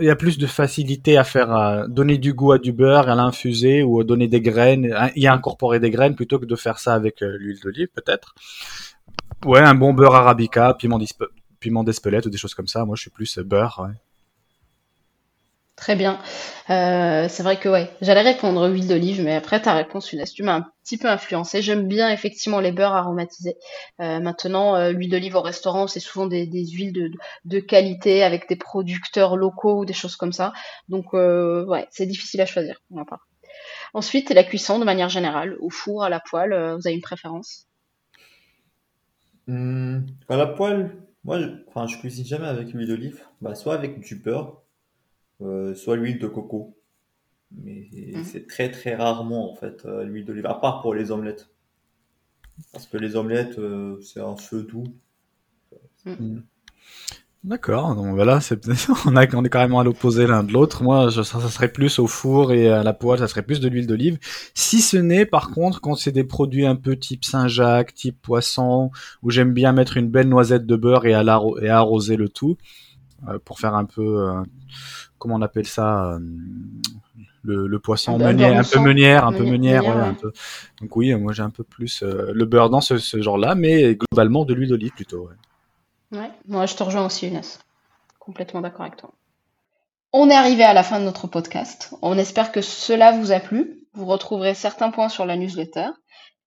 il 0.00 0.06
y 0.06 0.10
a 0.10 0.16
plus 0.16 0.38
de 0.38 0.48
facilité 0.48 1.16
à 1.18 1.22
faire, 1.22 1.54
euh, 1.54 1.86
donner 1.86 2.18
du 2.18 2.34
goût 2.34 2.50
à 2.50 2.58
du 2.58 2.72
beurre, 2.72 3.08
à 3.08 3.14
l'infuser 3.14 3.84
ou 3.84 4.00
à 4.00 4.04
donner 4.04 4.26
des 4.26 4.40
graines, 4.40 4.92
à- 4.92 5.12
y 5.16 5.28
incorporer 5.28 5.78
des 5.78 5.90
graines 5.90 6.16
plutôt 6.16 6.40
que 6.40 6.46
de 6.46 6.56
faire 6.56 6.80
ça 6.80 6.94
avec 6.94 7.22
euh, 7.22 7.36
l'huile 7.38 7.60
d'olive, 7.62 7.88
peut-être. 7.94 8.34
Ouais, 9.44 9.60
un 9.60 9.74
bon 9.76 9.94
beurre 9.94 10.16
arabica, 10.16 10.74
piment 10.74 11.84
d'Espelette 11.84 12.26
ou 12.26 12.30
des 12.30 12.38
choses 12.38 12.54
comme 12.54 12.66
ça. 12.66 12.84
Moi, 12.84 12.96
je 12.96 13.02
suis 13.02 13.10
plus 13.10 13.38
euh, 13.38 13.44
beurre. 13.44 13.86
ouais. 13.86 13.94
Très 15.76 15.96
bien. 15.96 16.20
Euh, 16.70 17.26
c'est 17.28 17.42
vrai 17.42 17.58
que 17.58 17.68
ouais, 17.68 17.90
j'allais 18.00 18.20
répondre 18.20 18.68
huile 18.70 18.86
d'olive, 18.86 19.22
mais 19.22 19.34
après 19.34 19.60
ta 19.60 19.74
réponse, 19.74 20.12
Younes, 20.12 20.24
tu 20.32 20.44
m'as 20.44 20.54
un 20.54 20.66
petit 20.84 20.98
peu 20.98 21.08
influencé. 21.08 21.62
J'aime 21.62 21.88
bien 21.88 22.10
effectivement 22.10 22.60
les 22.60 22.70
beurres 22.70 22.94
aromatisés. 22.94 23.56
Euh, 24.00 24.20
maintenant, 24.20 24.76
euh, 24.76 24.92
l'huile 24.92 25.10
d'olive 25.10 25.34
au 25.34 25.40
restaurant, 25.40 25.88
c'est 25.88 25.98
souvent 25.98 26.26
des, 26.26 26.46
huiles 26.46 26.92
de, 27.44 27.60
qualité 27.60 28.22
avec 28.22 28.48
des 28.48 28.54
producteurs 28.54 29.36
locaux 29.36 29.80
ou 29.80 29.84
des 29.84 29.92
choses 29.92 30.14
comme 30.14 30.32
ça. 30.32 30.52
Donc 30.88 31.12
ouais, 31.12 31.88
c'est 31.90 32.06
difficile 32.06 32.40
à 32.40 32.46
choisir 32.46 32.80
pour 32.86 32.96
ma 32.96 33.04
part. 33.04 33.26
Ensuite, 33.94 34.30
la 34.30 34.44
cuisson 34.44 34.78
de 34.78 34.84
manière 34.84 35.08
générale, 35.08 35.56
au 35.60 35.70
four, 35.70 36.04
à 36.04 36.08
la 36.08 36.20
poêle, 36.20 36.50
vous 36.50 36.86
avez 36.86 36.94
une 36.94 37.02
préférence? 37.02 37.66
Hmm, 39.48 40.00
à 40.28 40.36
la 40.36 40.46
poêle, 40.46 40.96
moi, 41.24 41.40
je, 41.40 41.46
je 41.88 41.98
cuisine 41.98 42.24
jamais 42.24 42.46
avec 42.46 42.72
l'huile 42.72 42.88
d'olive. 42.88 43.22
Bah, 43.40 43.54
soit 43.54 43.74
avec 43.74 44.00
du 44.00 44.16
beurre, 44.16 44.63
soit 45.74 45.96
l'huile 45.96 46.18
de 46.18 46.26
coco. 46.28 46.76
Mais 47.52 47.88
Mhm. 48.14 48.24
c'est 48.24 48.46
très 48.46 48.70
très 48.70 48.94
rarement 48.96 49.50
en 49.52 49.54
fait 49.56 49.84
euh, 49.86 50.04
l'huile 50.04 50.24
d'olive, 50.26 50.46
à 50.46 50.54
part 50.54 50.82
pour 50.82 50.94
les 50.94 51.10
omelettes. 51.12 51.50
Parce 52.72 52.86
que 52.86 52.98
les 52.98 53.16
omelettes, 53.16 53.58
euh, 53.58 53.98
c'est 54.02 54.20
un 54.20 54.36
feu 54.36 54.64
doux. 54.64 54.84
Mhm. 56.04 56.44
D'accord, 57.44 57.94
donc 57.94 58.14
voilà, 58.14 58.40
c'est 58.40 58.66
on 59.06 59.16
a, 59.16 59.26
on 59.36 59.44
est 59.44 59.50
carrément 59.50 59.78
à 59.78 59.84
l'opposé 59.84 60.26
l'un 60.26 60.42
de 60.44 60.50
l'autre. 60.52 60.82
Moi, 60.82 61.10
je, 61.10 61.20
ça, 61.22 61.40
ça 61.40 61.48
serait 61.50 61.70
plus 61.70 61.98
au 61.98 62.06
four 62.06 62.52
et 62.52 62.70
à 62.70 62.82
la 62.82 62.94
poêle, 62.94 63.18
ça 63.18 63.28
serait 63.28 63.42
plus 63.42 63.60
de 63.60 63.68
l'huile 63.68 63.86
d'olive. 63.86 64.18
Si 64.54 64.80
ce 64.80 64.96
n'est, 64.96 65.26
par 65.26 65.50
contre, 65.50 65.82
quand 65.82 65.94
c'est 65.94 66.10
des 66.12 66.24
produits 66.24 66.64
un 66.64 66.74
peu 66.74 66.96
type 66.96 67.22
Saint-Jacques, 67.22 67.92
type 67.92 68.18
poisson, 68.22 68.90
où 69.22 69.30
j'aime 69.30 69.52
bien 69.52 69.72
mettre 69.72 69.98
une 69.98 70.08
belle 70.08 70.30
noisette 70.30 70.64
de 70.64 70.76
beurre 70.76 71.04
et, 71.04 71.12
à 71.12 71.22
l'arro- 71.22 71.58
et 71.58 71.68
à 71.68 71.76
arroser 71.78 72.16
le 72.16 72.30
tout, 72.30 72.56
euh, 72.56 72.83
pour 73.44 73.58
faire 73.60 73.74
un 73.74 73.84
peu, 73.84 74.28
euh, 74.28 74.42
comment 75.18 75.34
on 75.36 75.42
appelle 75.42 75.66
ça, 75.66 76.12
euh, 76.12 76.18
le, 77.42 77.66
le 77.66 77.78
poisson 77.78 78.18
beurre 78.18 78.28
meunière, 78.28 78.58
un 78.58 78.64
peu 78.64 78.78
meunière, 78.80 79.26
un 79.26 79.32
peu 79.32 79.44
meunière, 79.44 79.82
meunière, 79.82 79.82
meunière, 79.82 79.96
ouais, 79.96 80.02
ouais. 80.02 80.08
un 80.08 80.14
peu. 80.14 80.32
Donc 80.80 80.96
oui, 80.96 81.14
moi 81.14 81.32
j'ai 81.32 81.42
un 81.42 81.50
peu 81.50 81.64
plus 81.64 82.02
euh, 82.02 82.32
le 82.32 82.44
beurre 82.44 82.70
dans 82.70 82.80
ce, 82.80 82.98
ce 82.98 83.20
genre-là, 83.20 83.54
mais 83.54 83.96
globalement 83.96 84.44
de 84.44 84.54
l'huile 84.54 84.70
d'olive 84.70 84.92
plutôt. 84.92 85.28
ouais. 85.28 86.18
Ouais, 86.18 86.30
moi 86.46 86.66
je 86.66 86.74
te 86.74 86.82
rejoins 86.82 87.06
aussi, 87.06 87.28
Younes. 87.28 87.42
Complètement 88.18 88.60
d'accord 88.60 88.82
avec 88.82 88.96
toi. 88.96 89.10
On 90.12 90.30
est 90.30 90.34
arrivé 90.34 90.62
à 90.62 90.72
la 90.74 90.84
fin 90.84 91.00
de 91.00 91.04
notre 91.04 91.26
podcast. 91.26 91.92
On 92.00 92.16
espère 92.16 92.52
que 92.52 92.60
cela 92.62 93.10
vous 93.12 93.32
a 93.32 93.40
plu. 93.40 93.80
Vous 93.94 94.06
retrouverez 94.06 94.54
certains 94.54 94.90
points 94.90 95.08
sur 95.08 95.26
la 95.26 95.36
newsletter 95.36 95.88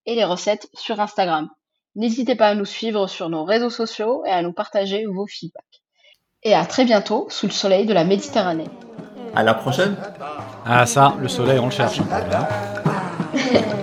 et 0.06 0.16
les 0.16 0.24
recettes 0.24 0.70
sur 0.74 1.00
Instagram. 1.02 1.50
N'hésitez 1.96 2.36
pas 2.36 2.48
à 2.48 2.56
nous 2.56 2.66
suivre 2.66 3.08
sur 3.08 3.30
nos 3.30 3.44
réseaux 3.44 3.70
sociaux 3.70 4.24
et 4.26 4.30
à 4.30 4.42
nous 4.42 4.54
partager 4.54 5.06
vos 5.06 5.28
feedbacks. 5.28 5.77
Et 6.48 6.56
à 6.56 6.64
très 6.64 6.86
bientôt 6.86 7.28
sous 7.30 7.48
le 7.48 7.52
soleil 7.52 7.86
de 7.86 7.94
la 7.94 8.06
Méditerranée. 8.06 8.70
À 9.36 9.44
la 9.44 9.54
prochaine! 9.54 9.98
Ah 10.66 10.86
ça, 10.86 11.14
le 11.20 11.28
soleil, 11.28 11.60
on 11.60 11.66
le 11.66 11.72
cherche. 11.72 12.00